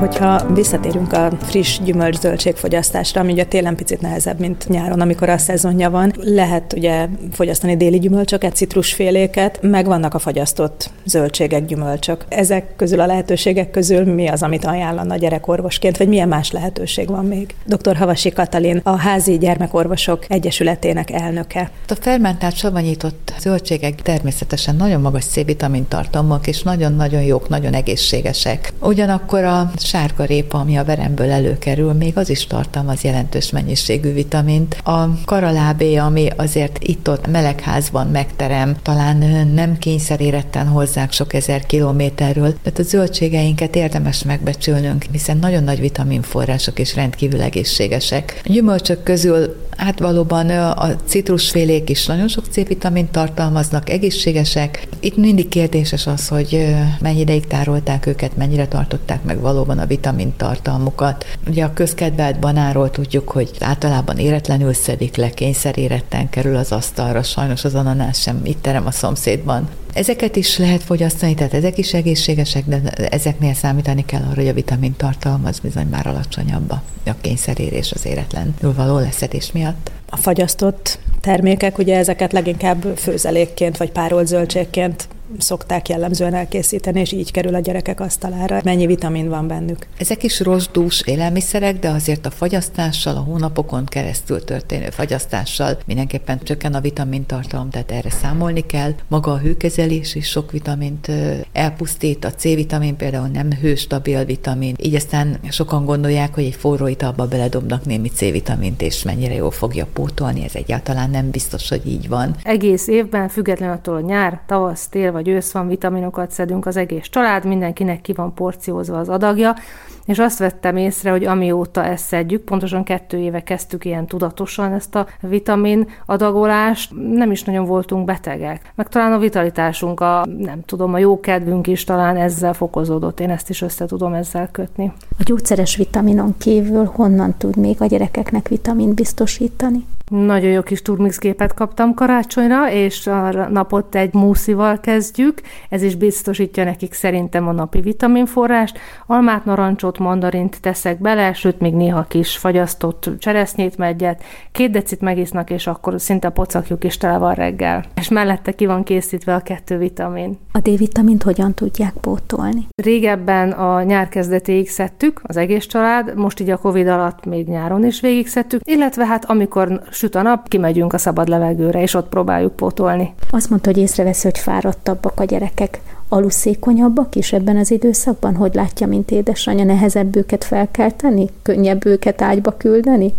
Hogyha 0.00 0.52
visszatérünk 0.54 1.12
a 1.12 1.30
friss 1.42 1.78
gyümölcs 1.78 2.18
fogyasztásra, 2.54 3.20
ami 3.20 3.32
ugye 3.32 3.44
télen 3.44 3.76
picit 3.76 4.00
nehezebb, 4.00 4.38
mint 4.38 4.68
nyáron, 4.68 5.00
amikor 5.00 5.28
a 5.28 5.38
szezonja 5.38 5.90
van, 5.90 6.12
lehet 6.20 6.72
ugye 6.72 7.08
fogyasztani 7.32 7.76
déli 7.76 7.98
gyümölcsöket, 7.98 8.54
citrusféléket, 8.54 9.58
meg 9.62 9.86
vannak 9.86 10.14
a 10.14 10.18
fagyasztott 10.18 10.90
zöldségek, 11.04 11.64
gyümölcsök. 11.64 12.24
Ezek 12.28 12.76
közül 12.76 13.00
a 13.00 13.06
lehetőségek 13.06 13.70
közül 13.70 14.14
mi 14.14 14.28
az, 14.28 14.42
amit 14.42 14.64
ajánlana 14.64 15.16
gyerekorvosként, 15.16 15.96
vagy 15.96 16.08
milyen 16.08 16.28
más 16.28 16.50
lehetőség 16.50 17.08
van 17.08 17.24
még? 17.24 17.54
Dr. 17.66 17.96
Havasi 17.96 18.30
Katalin, 18.30 18.80
a 18.84 18.96
Házi 18.96 19.38
Gyermekorvosok 19.38 20.24
Egyesületének 20.28 21.10
elnöke. 21.10 21.70
A 21.88 21.94
fermentált 22.00 22.56
savanyított 22.56 23.32
zöldségek 23.40 24.02
természetesen 24.02 24.76
nagyon 24.76 25.00
magas 25.00 25.24
C-vitamin 25.24 25.88
tartalmak, 25.88 26.46
és 26.46 26.62
nagyon-nagyon 26.62 27.22
jók, 27.22 27.48
nagyon 27.48 27.74
egészségesek. 27.74 28.72
Ugyanakkor 28.80 29.44
a 29.44 29.70
sárgarépa, 29.90 30.58
ami 30.58 30.76
a 30.76 30.84
veremből 30.84 31.30
előkerül, 31.30 31.92
még 31.92 32.16
az 32.16 32.30
is 32.30 32.46
tartalmaz 32.46 33.02
jelentős 33.02 33.50
mennyiségű 33.50 34.12
vitamint. 34.12 34.76
A 34.84 35.24
karalábé, 35.24 35.96
ami 35.96 36.28
azért 36.36 36.78
itt-ott 36.80 37.26
melegházban 37.26 38.06
megterem, 38.06 38.76
talán 38.82 39.16
nem 39.54 39.78
kényszeréretten 39.78 40.66
hozzák 40.66 41.12
sok 41.12 41.34
ezer 41.34 41.66
kilométerről, 41.66 42.54
de 42.62 42.70
a 42.76 42.82
zöldségeinket 42.82 43.76
érdemes 43.76 44.22
megbecsülnünk, 44.22 45.04
hiszen 45.12 45.36
nagyon 45.36 45.64
nagy 45.64 45.80
vitaminforrások 45.80 46.78
és 46.78 46.94
rendkívül 46.94 47.42
egészségesek. 47.42 48.40
A 48.44 48.52
gyümölcsök 48.52 49.02
közül 49.02 49.68
hát 49.76 49.98
valóban 49.98 50.50
a 50.50 50.96
citrusfélék 51.04 51.90
is 51.90 52.06
nagyon 52.06 52.28
sok 52.28 52.44
C-vitamint 52.50 53.10
tartalmaznak, 53.10 53.90
egészségesek. 53.90 54.88
Itt 55.00 55.16
mindig 55.16 55.48
kérdéses 55.48 56.06
az, 56.06 56.28
hogy 56.28 56.74
mennyi 57.00 57.20
ideig 57.20 57.46
tárolták 57.46 58.06
őket, 58.06 58.36
mennyire 58.36 58.68
tartották 58.68 59.22
meg 59.24 59.40
valóban 59.40 59.78
a 59.78 59.86
vitamin 59.86 60.32
tartalmukat. 60.36 61.26
Ugye 61.48 61.64
a 61.64 61.72
közkedvelt 61.72 62.38
banáról 62.38 62.90
tudjuk, 62.90 63.30
hogy 63.30 63.50
általában 63.60 64.18
éretlenül 64.18 64.72
szedik 64.72 65.16
le, 65.16 65.30
kényszeréretten 65.30 66.30
kerül 66.30 66.56
az 66.56 66.72
asztalra, 66.72 67.22
sajnos 67.22 67.64
az 67.64 67.74
ananás 67.74 68.20
sem 68.20 68.40
itt 68.42 68.62
terem 68.62 68.86
a 68.86 68.90
szomszédban. 68.90 69.68
Ezeket 69.92 70.36
is 70.36 70.58
lehet 70.58 70.82
fogyasztani, 70.82 71.34
tehát 71.34 71.54
ezek 71.54 71.78
is 71.78 71.94
egészségesek, 71.94 72.64
de 72.66 72.80
ezeknél 72.90 73.54
számítani 73.54 74.04
kell 74.04 74.22
arra, 74.22 74.34
hogy 74.34 74.48
a 74.48 74.52
vitamin 74.52 74.96
tartalma 74.96 75.48
az 75.48 75.58
bizony 75.58 75.86
már 75.86 76.06
alacsonyabb 76.06 76.70
a 76.70 77.14
kényszerérés 77.20 77.92
az 77.92 78.06
éretlenül 78.06 78.74
való 78.74 78.98
leszedés 78.98 79.52
miatt. 79.52 79.90
A 80.10 80.16
fagyasztott 80.16 80.98
termékek, 81.20 81.78
ugye 81.78 81.96
ezeket 81.96 82.32
leginkább 82.32 82.96
főzelékként 82.96 83.76
vagy 83.76 83.90
párolt 83.90 84.26
zöldségként 84.26 85.08
szokták 85.38 85.88
jellemzően 85.88 86.34
elkészíteni, 86.34 87.00
és 87.00 87.12
így 87.12 87.30
kerül 87.30 87.54
a 87.54 87.60
gyerekek 87.60 88.00
asztalára. 88.00 88.60
Mennyi 88.64 88.86
vitamin 88.86 89.28
van 89.28 89.46
bennük? 89.46 89.86
Ezek 89.98 90.22
is 90.22 90.40
rozsdús 90.40 91.02
élelmiszerek, 91.06 91.78
de 91.78 91.88
azért 91.88 92.26
a 92.26 92.30
fagyasztással, 92.30 93.16
a 93.16 93.20
hónapokon 93.20 93.84
keresztül 93.84 94.44
történő 94.44 94.90
fagyasztással 94.90 95.78
mindenképpen 95.86 96.40
csökken 96.42 96.74
a 96.74 96.80
vitamintartalom, 96.80 97.70
tehát 97.70 97.90
erre 97.90 98.10
számolni 98.10 98.66
kell. 98.66 98.94
Maga 99.08 99.32
a 99.32 99.38
hőkezelés 99.38 100.14
is 100.14 100.28
sok 100.28 100.50
vitamint 100.50 101.10
elpusztít, 101.52 102.24
a 102.24 102.32
C-vitamin 102.32 102.96
például 102.96 103.26
nem 103.26 103.52
hőstabil 103.52 104.24
vitamin, 104.24 104.74
így 104.78 104.94
aztán 104.94 105.38
sokan 105.50 105.84
gondolják, 105.84 106.34
hogy 106.34 106.44
egy 106.44 106.54
forró 106.54 106.86
italba 106.86 107.26
beledobnak 107.26 107.84
némi 107.84 108.08
C-vitamint, 108.08 108.82
és 108.82 109.02
mennyire 109.02 109.34
jól 109.34 109.50
fogja 109.50 109.86
pótolni, 109.92 110.44
ez 110.44 110.54
egyáltalán 110.54 111.10
nem 111.10 111.30
biztos, 111.30 111.68
hogy 111.68 111.86
így 111.86 112.08
van. 112.08 112.36
Egész 112.42 112.86
évben, 112.86 113.28
független 113.28 113.70
attól, 113.70 113.94
hogy 113.94 114.04
nyár, 114.04 114.40
tavasz, 114.46 114.88
tél 114.88 115.12
vagy 115.20 115.28
ősz 115.28 115.52
van, 115.52 115.68
vitaminokat 115.68 116.30
szedünk 116.30 116.66
az 116.66 116.76
egész 116.76 117.08
család, 117.08 117.44
mindenkinek 117.44 118.00
ki 118.00 118.12
van 118.12 118.34
porciózva 118.34 118.98
az 118.98 119.08
adagja, 119.08 119.54
és 120.04 120.18
azt 120.18 120.38
vettem 120.38 120.76
észre, 120.76 121.10
hogy 121.10 121.24
amióta 121.24 121.84
ezt 121.84 122.04
szedjük, 122.04 122.42
pontosan 122.42 122.84
kettő 122.84 123.18
éve 123.18 123.42
kezdtük 123.42 123.84
ilyen 123.84 124.06
tudatosan 124.06 124.72
ezt 124.72 124.94
a 124.94 125.06
vitamin 125.20 125.88
adagolást, 126.06 126.92
nem 127.12 127.30
is 127.30 127.42
nagyon 127.42 127.64
voltunk 127.64 128.04
betegek. 128.04 128.72
Meg 128.74 128.88
talán 128.88 129.12
a 129.12 129.18
vitalitásunk, 129.18 130.00
a 130.00 130.26
nem 130.38 130.60
tudom, 130.64 130.94
a 130.94 130.98
jó 130.98 131.20
kedvünk 131.20 131.66
is 131.66 131.84
talán 131.84 132.16
ezzel 132.16 132.52
fokozódott. 132.52 133.20
Én 133.20 133.30
ezt 133.30 133.50
is 133.50 133.62
össze 133.62 133.86
tudom 133.86 134.12
ezzel 134.12 134.48
kötni. 134.50 134.92
A 135.18 135.22
gyógyszeres 135.22 135.76
vitaminon 135.76 136.34
kívül 136.38 136.84
honnan 136.84 137.34
tud 137.38 137.56
még 137.56 137.76
a 137.80 137.86
gyerekeknek 137.86 138.48
vitamin 138.48 138.94
biztosítani? 138.94 139.86
Nagyon 140.10 140.50
jó 140.50 140.62
kis 140.62 140.82
turmix 140.82 141.18
képet 141.18 141.54
kaptam 141.54 141.94
karácsonyra, 141.94 142.70
és 142.70 143.06
a 143.06 143.48
napot 143.48 143.94
egy 143.94 144.14
múszival 144.14 144.80
kezdjük. 144.80 145.40
Ez 145.68 145.82
is 145.82 145.94
biztosítja 145.94 146.64
nekik 146.64 146.92
szerintem 146.92 147.48
a 147.48 147.52
napi 147.52 147.80
vitaminforrást. 147.80 148.78
Almát, 149.06 149.44
narancsot, 149.44 149.98
mandarint 150.00 150.60
teszek 150.60 151.00
bele, 151.00 151.32
sőt 151.32 151.60
még 151.60 151.74
néha 151.74 152.02
kis 152.02 152.36
fagyasztott 152.36 153.10
cseresznyét, 153.18 153.76
megyet. 153.76 154.22
Két 154.52 154.70
decit 154.70 155.00
megisznak, 155.00 155.50
és 155.50 155.66
akkor 155.66 156.00
szinte 156.00 156.28
a 156.28 156.30
pocakjuk 156.30 156.84
is 156.84 156.96
tele 156.96 157.18
van 157.18 157.34
reggel. 157.34 157.84
És 157.94 158.08
mellette 158.08 158.52
ki 158.52 158.66
van 158.66 158.82
készítve 158.82 159.34
a 159.34 159.40
kettő 159.40 159.78
vitamin. 159.78 160.38
A 160.52 160.58
D-vitamint 160.58 161.22
hogyan 161.22 161.54
tudják 161.54 161.92
pótolni? 161.92 162.66
Régebben 162.82 163.50
a 163.50 163.82
nyár 163.82 164.08
kezdetéig 164.08 164.68
szedtük, 164.68 165.20
az 165.22 165.36
egész 165.36 165.66
család, 165.66 166.16
most 166.16 166.40
így 166.40 166.50
a 166.50 166.56
Covid 166.56 166.86
alatt 166.86 167.24
még 167.24 167.48
nyáron 167.48 167.84
is 167.84 168.00
végig 168.00 168.28
szedtük, 168.28 168.60
illetve 168.64 169.06
hát 169.06 169.24
amikor 169.24 169.82
süt 169.90 170.14
a 170.14 170.22
nap, 170.22 170.48
kimegyünk 170.48 170.92
a 170.92 170.98
szabad 170.98 171.28
levegőre, 171.28 171.82
és 171.82 171.94
ott 171.94 172.08
próbáljuk 172.08 172.56
pótolni. 172.56 173.14
Azt 173.30 173.50
mondta, 173.50 173.70
hogy 173.70 173.78
észrevesz, 173.78 174.22
hogy 174.22 174.38
fáradtabbak 174.38 175.20
a 175.20 175.24
gyerekek. 175.24 175.80
Aluszékonyabbak 176.12 177.14
is 177.14 177.32
ebben 177.32 177.56
az 177.56 177.70
időszakban? 177.70 178.36
Hogy 178.36 178.54
látja, 178.54 178.86
mint 178.86 179.10
édesanyja, 179.10 179.64
nehezebb 179.64 180.16
őket 180.16 180.44
felkelteni? 180.44 181.28
Könnyebb 181.42 181.86
őket 181.86 182.22
ágyba 182.22 182.56
küldeni? 182.56 183.14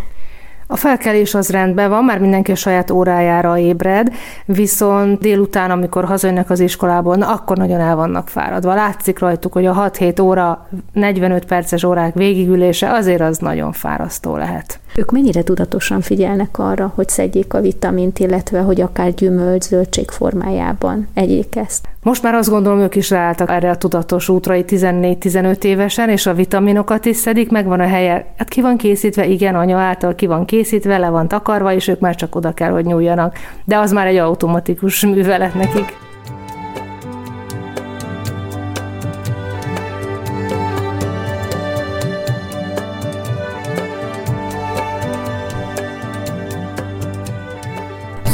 A 0.72 0.76
felkelés 0.76 1.34
az 1.34 1.50
rendben 1.50 1.90
van, 1.90 2.04
már 2.04 2.20
mindenki 2.20 2.52
a 2.52 2.56
saját 2.56 2.92
órájára 2.92 3.58
ébred, 3.58 4.14
viszont 4.46 5.20
délután, 5.20 5.72
amikor 5.72 6.06
hazajönnek 6.06 6.50
az 6.50 6.60
iskolából, 6.60 7.16
na, 7.16 7.28
akkor 7.34 7.58
nagyon 7.58 7.80
el 7.80 7.96
vannak 7.96 8.30
fáradva. 8.30 8.74
Látszik 8.74 9.20
rajtuk, 9.20 9.54
hogy 9.54 9.66
a 9.66 9.92
6-7 9.92 10.22
óra, 10.22 10.68
45 10.94 11.46
perces 11.46 11.84
órák 11.84 12.14
végigülése 12.14 12.92
azért 12.92 13.22
az 13.22 13.38
nagyon 13.38 13.72
fárasztó 13.72 14.36
lehet. 14.36 14.80
Ők 14.96 15.12
mennyire 15.12 15.44
tudatosan 15.44 16.02
figyelnek 16.02 16.60
arra, 16.60 16.92
hogy 16.96 17.10
szedjék 17.10 17.54
a 17.54 17.62
vitamint, 17.62 18.20
illetve 18.20 18.60
hogy 18.60 18.82
akár 18.82 19.14
gyümölcs, 19.14 19.64
zöldség 19.64 20.10
formájában 20.10 21.08
egyék 21.14 21.56
ezt? 21.56 21.88
Most 22.04 22.24
már 22.24 22.34
azt 22.34 22.50
gondolom, 22.50 22.80
ők 22.80 22.96
is 22.96 23.10
ráálltak 23.10 23.50
erre 23.50 23.70
a 23.70 23.78
tudatos 23.78 24.30
útra, 24.30 24.56
14-15 24.58 25.64
évesen, 25.64 26.10
és 26.10 26.26
a 26.26 26.34
vitaminokat 26.34 27.06
is 27.06 27.18
szedik, 27.18 27.52
megvan 27.52 27.80
a 27.80 27.88
helye. 27.88 28.34
Hát 28.38 28.48
ki 28.48 28.62
van 28.62 28.78
készítve, 28.78 29.28
igen, 29.28 29.56
anya 29.56 29.78
által 29.78 30.16
ki 30.16 30.26
van 30.26 30.46
készítve, 30.46 30.60
le 30.84 31.10
van 31.10 31.28
takarva, 31.28 31.74
és 31.74 31.88
ők 31.88 32.00
már 32.00 32.16
csak 32.16 32.36
oda 32.36 32.54
kell, 32.54 32.72
hogy 32.72 32.86
nyúljanak. 32.86 33.36
De 33.66 33.78
az 33.78 33.92
már 33.92 34.08
egy 34.08 34.18
automatikus 34.18 35.06
művelet 35.06 35.56
nekik. 35.56 35.98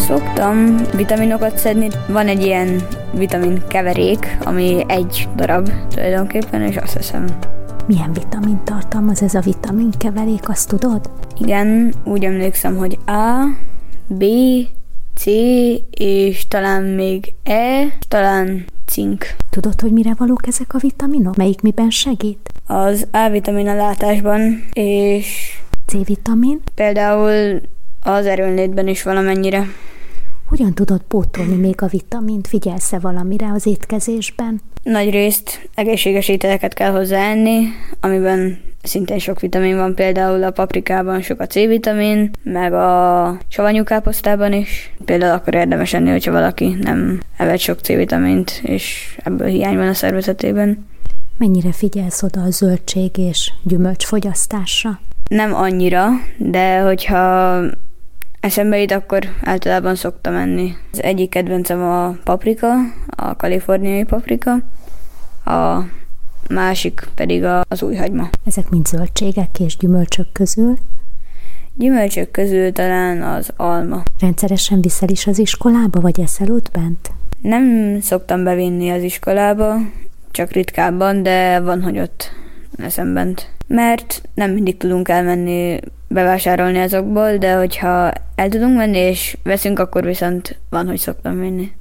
Szoktam 0.08 0.76
vitaminokat 0.96 1.58
szedni. 1.58 1.88
Van 2.08 2.28
egy 2.28 2.46
ilyen 2.46 2.82
vitamin 3.12 3.62
keverék, 3.68 4.38
ami 4.44 4.84
egy 4.88 5.28
darab 5.36 5.70
tulajdonképpen, 5.94 6.62
és 6.62 6.76
azt 6.76 6.98
hiszem. 6.98 7.26
Milyen 7.88 8.14
vitamin 8.14 8.60
tartalmaz 8.64 9.22
ez 9.22 9.34
a 9.34 9.40
vitamin 9.40 9.92
keverék, 9.98 10.50
azt 10.50 10.70
tudod? 10.70 11.10
Igen, 11.38 11.94
úgy 12.04 12.24
emlékszem, 12.24 12.76
hogy 12.78 12.98
A, 13.06 13.46
B, 14.08 14.24
C, 15.16 15.26
és 15.90 16.48
talán 16.48 16.84
még 16.84 17.34
E, 17.44 17.98
talán 18.08 18.66
cink. 18.86 19.26
Tudod, 19.50 19.82
hogy 19.82 19.92
mire 19.92 20.14
valók 20.18 20.48
ezek 20.48 20.74
a 20.74 20.78
vitaminok? 20.78 21.36
Melyik 21.36 21.62
miben 21.62 21.90
segít? 21.90 22.52
Az 22.66 23.08
A-vitamin 23.12 23.68
a 23.68 23.76
látásban, 23.76 24.64
és 24.74 25.60
C-vitamin? 25.86 26.62
például 26.76 27.62
az 28.04 28.26
erőnlétben 28.26 28.88
is 28.88 29.04
valamennyire. 29.04 29.66
Hogyan 30.48 30.74
tudod 30.74 31.02
pótolni 31.08 31.56
még 31.56 31.82
a 31.82 31.88
vitamint? 31.88 32.48
Figyelsz-e 32.48 33.00
valamire 33.00 33.52
az 33.54 33.66
étkezésben? 33.66 34.62
Nagy 34.84 35.10
részt 35.10 35.70
egészséges 35.76 36.28
ételeket 36.28 36.74
kell 36.74 36.92
hozzáenni, 36.92 37.60
amiben 38.00 38.60
szintén 38.84 39.20
sok 39.20 39.40
vitamin 39.40 39.76
van, 39.76 39.96
például 39.96 40.44
a 40.44 40.52
paprikában 40.52 41.22
sok 41.22 41.40
a 41.40 41.48
C-vitamin, 41.48 42.32
meg 42.44 42.74
a 42.74 43.38
savanyú 43.48 43.84
káposztában 43.84 44.54
is. 44.54 44.94
Például 45.06 45.34
akkor 45.34 45.56
érdemes 45.56 45.94
enni, 45.94 46.10
hogyha 46.10 46.32
valaki 46.32 46.78
nem 46.82 47.20
evett 47.38 47.60
sok 47.60 47.80
C-vitamint, 47.80 48.62
és 48.64 49.18
ebből 49.24 49.48
hiány 49.48 49.78
van 49.78 49.88
a 49.88 49.94
szervezetében. 49.94 50.86
Mennyire 51.38 51.72
figyelsz 51.72 52.24
oda 52.24 52.42
a 52.42 52.50
zöldség 52.50 53.18
és 53.18 53.52
gyümölcs 53.64 54.06
fogyasztásra? 54.06 55.00
Nem 55.28 55.54
annyira, 55.56 56.08
de 56.38 56.80
hogyha 56.80 57.60
eszembe 58.40 58.80
jut, 58.80 58.92
akkor 58.92 59.24
általában 59.42 59.96
szoktam 59.96 60.36
enni. 60.36 60.76
Az 60.92 61.04
egyik 61.04 61.30
kedvencem 61.30 61.82
a 61.82 62.16
paprika, 62.24 62.74
a 63.08 63.36
kaliforniai 63.36 64.04
paprika, 64.04 64.52
a 65.46 65.84
másik 66.50 67.08
pedig 67.16 67.44
az 67.70 67.82
újhagyma. 67.82 68.30
Ezek 68.46 68.70
mind 68.70 68.86
zöldségek 68.86 69.60
és 69.60 69.78
gyümölcsök 69.78 70.32
közül. 70.32 70.78
Gyümölcsök 71.76 72.32
közül 72.32 72.72
talán 72.72 73.22
az 73.22 73.54
alma. 73.56 74.04
Rendszeresen 74.20 74.82
viszel 74.82 75.10
is 75.10 75.28
az 75.28 75.38
iskolába, 75.40 76.00
vagy 76.00 76.20
eszel 76.20 76.52
ott 76.52 76.72
bent? 76.72 77.12
Nem 77.42 77.98
szoktam 78.02 78.44
bevinni 78.44 78.90
az 78.90 79.04
iskolába, 79.04 79.76
csak 80.32 80.52
ritkábban, 80.52 81.24
de 81.24 81.60
van, 81.60 81.84
hogy 81.84 82.00
ott 82.00 82.32
eszem 82.78 83.14
bent. 83.14 83.50
Mert 83.68 84.22
nem 84.34 84.52
mindig 84.52 84.78
tudunk 84.78 85.10
elmenni 85.10 85.80
bevásárolni 86.08 86.80
azokból, 86.80 87.38
de 87.38 87.56
hogyha 87.56 88.12
el 88.36 88.50
tudunk 88.50 88.78
menni 88.78 88.98
és 88.98 89.38
veszünk, 89.44 89.80
akkor 89.80 90.06
viszont 90.06 90.60
van, 90.70 90.88
hogy 90.88 90.98
szoktam 90.98 91.40
vinni. 91.40 91.72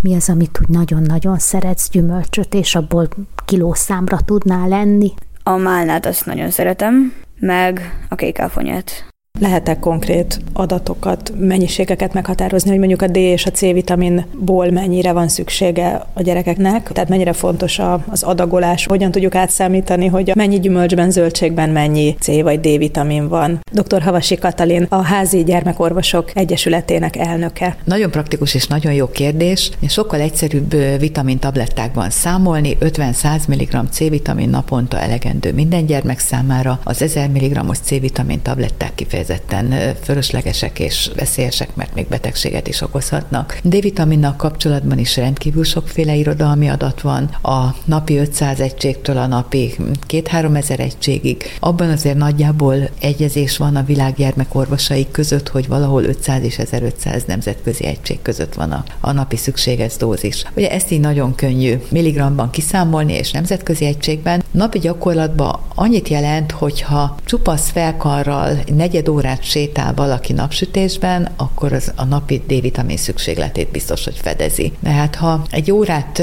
Mi 0.00 0.14
az, 0.14 0.28
amit 0.28 0.58
úgy 0.60 0.68
nagyon-nagyon 0.68 1.38
szeretsz 1.38 1.90
gyümölcsöt, 1.90 2.54
és 2.54 2.74
abból 2.74 3.08
kilószámra 3.44 4.18
tudnál 4.24 4.68
lenni? 4.68 5.12
A 5.42 5.56
málnát 5.56 6.06
azt 6.06 6.26
nagyon 6.26 6.50
szeretem, 6.50 7.12
meg 7.38 8.04
a 8.08 8.14
kékáfonyát. 8.14 9.13
Lehet-e 9.40 9.78
konkrét 9.78 10.40
adatokat, 10.52 11.32
mennyiségeket 11.38 12.12
meghatározni, 12.12 12.70
hogy 12.70 12.78
mondjuk 12.78 13.02
a 13.02 13.06
D 13.06 13.16
és 13.16 13.46
a 13.46 13.50
C 13.50 13.60
vitaminból 13.60 14.70
mennyire 14.70 15.12
van 15.12 15.28
szüksége 15.28 16.06
a 16.12 16.22
gyerekeknek? 16.22 16.92
Tehát 16.92 17.08
mennyire 17.08 17.32
fontos 17.32 17.80
az 18.10 18.22
adagolás? 18.22 18.86
Hogyan 18.86 19.10
tudjuk 19.10 19.34
átszámítani, 19.34 20.06
hogy 20.06 20.32
mennyi 20.34 20.60
gyümölcsben, 20.60 21.10
zöldségben 21.10 21.70
mennyi 21.70 22.16
C 22.20 22.26
vagy 22.26 22.60
D 22.60 22.78
vitamin 22.78 23.28
van? 23.28 23.60
Dr. 23.72 24.02
Havasi 24.02 24.34
Katalin, 24.34 24.86
a 24.88 25.02
Házi 25.02 25.44
Gyermekorvosok 25.44 26.30
Egyesületének 26.34 27.16
elnöke. 27.16 27.76
Nagyon 27.84 28.10
praktikus 28.10 28.54
és 28.54 28.66
nagyon 28.66 28.92
jó 28.92 29.08
kérdés. 29.08 29.70
Sokkal 29.88 30.20
egyszerűbb 30.20 30.74
vitamin 30.98 31.38
tablettákban 31.38 32.10
számolni. 32.10 32.76
50-100 32.80 33.48
mg 33.48 33.88
C-vitamin 33.90 34.48
naponta 34.48 35.00
elegendő 35.00 35.52
minden 35.52 35.86
gyermek 35.86 36.18
számára. 36.18 36.80
Az 36.84 37.02
1000 37.02 37.28
mg 37.28 37.74
C-vitamin 37.82 38.42
tabletták 38.42 38.94
kifejezetten 38.94 39.22
kifejezetten 39.24 39.94
fölöslegesek 40.02 40.78
és 40.78 41.10
veszélyesek, 41.16 41.74
mert 41.74 41.94
még 41.94 42.06
betegséget 42.08 42.68
is 42.68 42.80
okozhatnak. 42.80 43.58
D-vitaminnal 43.62 44.34
kapcsolatban 44.36 44.98
is 44.98 45.16
rendkívül 45.16 45.64
sokféle 45.64 46.14
irodalmi 46.14 46.68
adat 46.68 47.00
van, 47.00 47.24
a 47.42 47.74
napi 47.84 48.16
500 48.16 48.60
egységtől 48.60 49.16
a 49.16 49.26
napi 49.26 49.74
2-3 50.08 50.56
ezer 50.56 50.80
egységig. 50.80 51.42
Abban 51.60 51.90
azért 51.90 52.16
nagyjából 52.16 52.74
egyezés 53.00 53.56
van 53.56 53.76
a 53.76 53.82
világ 53.82 54.14
gyermekorvosai 54.14 55.06
között, 55.10 55.48
hogy 55.48 55.68
valahol 55.68 56.04
500 56.04 56.42
és 56.42 56.58
1500 56.58 57.24
nemzetközi 57.26 57.84
egység 57.84 58.22
között 58.22 58.54
van 58.54 58.72
a, 58.72 58.84
a 59.00 59.12
napi 59.12 59.36
szükséges 59.36 59.96
dózis. 59.96 60.44
Ugye 60.56 60.70
ezt 60.70 60.90
így 60.90 61.00
nagyon 61.00 61.34
könnyű 61.34 61.74
milligramban 61.88 62.50
kiszámolni, 62.50 63.12
és 63.12 63.30
nemzetközi 63.30 63.84
egységben 63.84 64.42
napi 64.50 64.78
gyakorlatban 64.78 65.58
annyit 65.74 66.08
jelent, 66.08 66.50
hogyha 66.50 67.16
csupasz 67.24 67.70
felkarral 67.70 68.58
negyed 68.76 69.08
órát 69.14 69.42
sétál 69.42 69.94
valaki 69.94 70.32
napsütésben, 70.32 71.28
akkor 71.36 71.72
az 71.72 71.92
a 71.96 72.04
napi 72.04 72.42
D-vitamin 72.46 72.96
szükségletét 72.96 73.70
biztos, 73.70 74.04
hogy 74.04 74.16
fedezi. 74.22 74.72
Mert 74.82 75.14
ha 75.14 75.44
egy 75.50 75.70
órát 75.70 76.22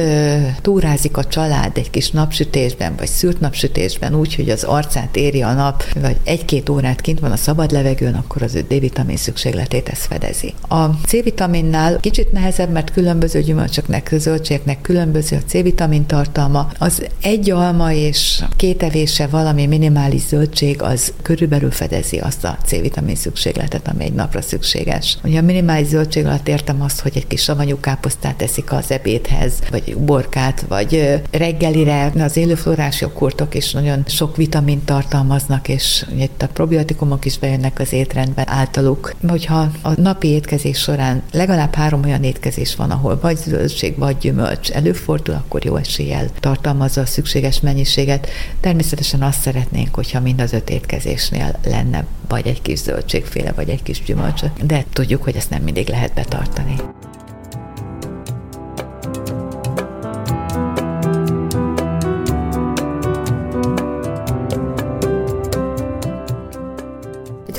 túrázik 0.62 1.17
a 1.17 1.24
család 1.24 1.77
egy 1.77 1.89
kis 1.89 2.12
napsütésben, 2.12 2.95
vagy 2.98 3.07
szűrt 3.07 3.39
napsütésben 3.39 4.15
úgy, 4.15 4.36
hogy 4.36 4.50
az 4.50 4.63
arcát 4.63 5.15
éri 5.15 5.41
a 5.41 5.53
nap, 5.53 5.83
vagy 6.01 6.17
egy-két 6.24 6.69
órát 6.69 7.01
kint 7.01 7.19
van 7.19 7.31
a 7.31 7.36
szabad 7.36 7.71
levegőn, 7.71 8.13
akkor 8.13 8.41
az 8.41 8.55
ő 8.55 8.62
D-vitamin 8.62 9.17
szükségletét 9.17 9.89
ez 9.89 10.05
fedezi. 10.05 10.53
A 10.67 10.86
C-vitaminnál 10.86 12.00
kicsit 12.00 12.31
nehezebb, 12.31 12.71
mert 12.71 12.91
különböző 12.91 13.41
gyümölcsöknek, 13.41 14.13
zöldségeknek 14.17 14.81
különböző 14.81 15.36
a 15.36 15.48
C-vitamin 15.48 16.05
tartalma. 16.05 16.67
Az 16.77 17.07
egy 17.21 17.51
alma 17.51 17.93
és 17.93 18.43
két 18.55 18.83
evése 18.83 19.27
valami 19.27 19.65
minimális 19.65 20.21
zöldség, 20.21 20.81
az 20.81 21.13
körülbelül 21.21 21.71
fedezi 21.71 22.17
azt 22.17 22.43
a 22.43 22.57
C-vitamin 22.81 23.15
szükségletet, 23.15 23.88
ami 23.88 24.03
egy 24.03 24.13
napra 24.13 24.41
szükséges. 24.41 25.17
Ugye 25.23 25.39
a 25.39 25.41
minimális 25.41 25.88
zöldség 25.88 26.25
alatt 26.25 26.47
értem 26.47 26.81
azt, 26.81 27.00
hogy 27.01 27.11
egy 27.15 27.27
kis 27.27 27.41
savanyú 27.41 27.79
káposztát 27.79 28.41
eszik 28.41 28.71
az 28.71 28.91
ebédhez, 28.91 29.53
vagy 29.69 29.97
borkát, 29.97 30.65
vagy 30.67 31.21
reggelire 31.31 32.11
az 32.19 32.38
élőflórás 32.38 33.01
joghurtok 33.01 33.55
is 33.55 33.71
nagyon 33.71 34.03
sok 34.07 34.35
vitamint 34.35 34.85
tartalmaznak, 34.85 35.67
és 35.67 36.05
itt 36.17 36.41
a 36.41 36.47
probiotikumok 36.47 37.25
is 37.25 37.38
bejönnek 37.38 37.79
az 37.79 37.93
étrendben 37.93 38.50
általuk. 38.50 39.15
Hogyha 39.27 39.71
a 39.81 40.01
napi 40.01 40.27
étkezés 40.27 40.79
során 40.79 41.23
legalább 41.31 41.75
három 41.75 42.03
olyan 42.03 42.23
étkezés 42.23 42.75
van, 42.75 42.91
ahol 42.91 43.19
vagy 43.21 43.38
zöldség, 43.38 43.97
vagy 43.97 44.17
gyümölcs 44.17 44.71
előfordul, 44.71 45.35
akkor 45.35 45.65
jó 45.65 45.75
eséllyel 45.75 46.29
tartalmazza 46.39 47.01
a 47.01 47.05
szükséges 47.05 47.59
mennyiséget. 47.59 48.27
Természetesen 48.59 49.21
azt 49.21 49.41
szeretnénk, 49.41 49.95
hogyha 49.95 50.19
mind 50.19 50.41
az 50.41 50.53
öt 50.53 50.69
étkezésnél 50.69 51.59
lenne 51.65 52.05
vagy 52.31 52.47
egy 52.47 52.61
kis 52.61 52.70
zöldségféle, 52.79 53.51
vagy 53.51 53.69
egy 53.69 53.83
kis 53.83 54.03
gyümölcs, 54.03 54.41
de 54.63 54.85
tudjuk, 54.93 55.23
hogy 55.23 55.35
ezt 55.35 55.49
nem 55.49 55.61
mindig 55.61 55.87
lehet 55.87 56.13
betartani. 56.13 56.75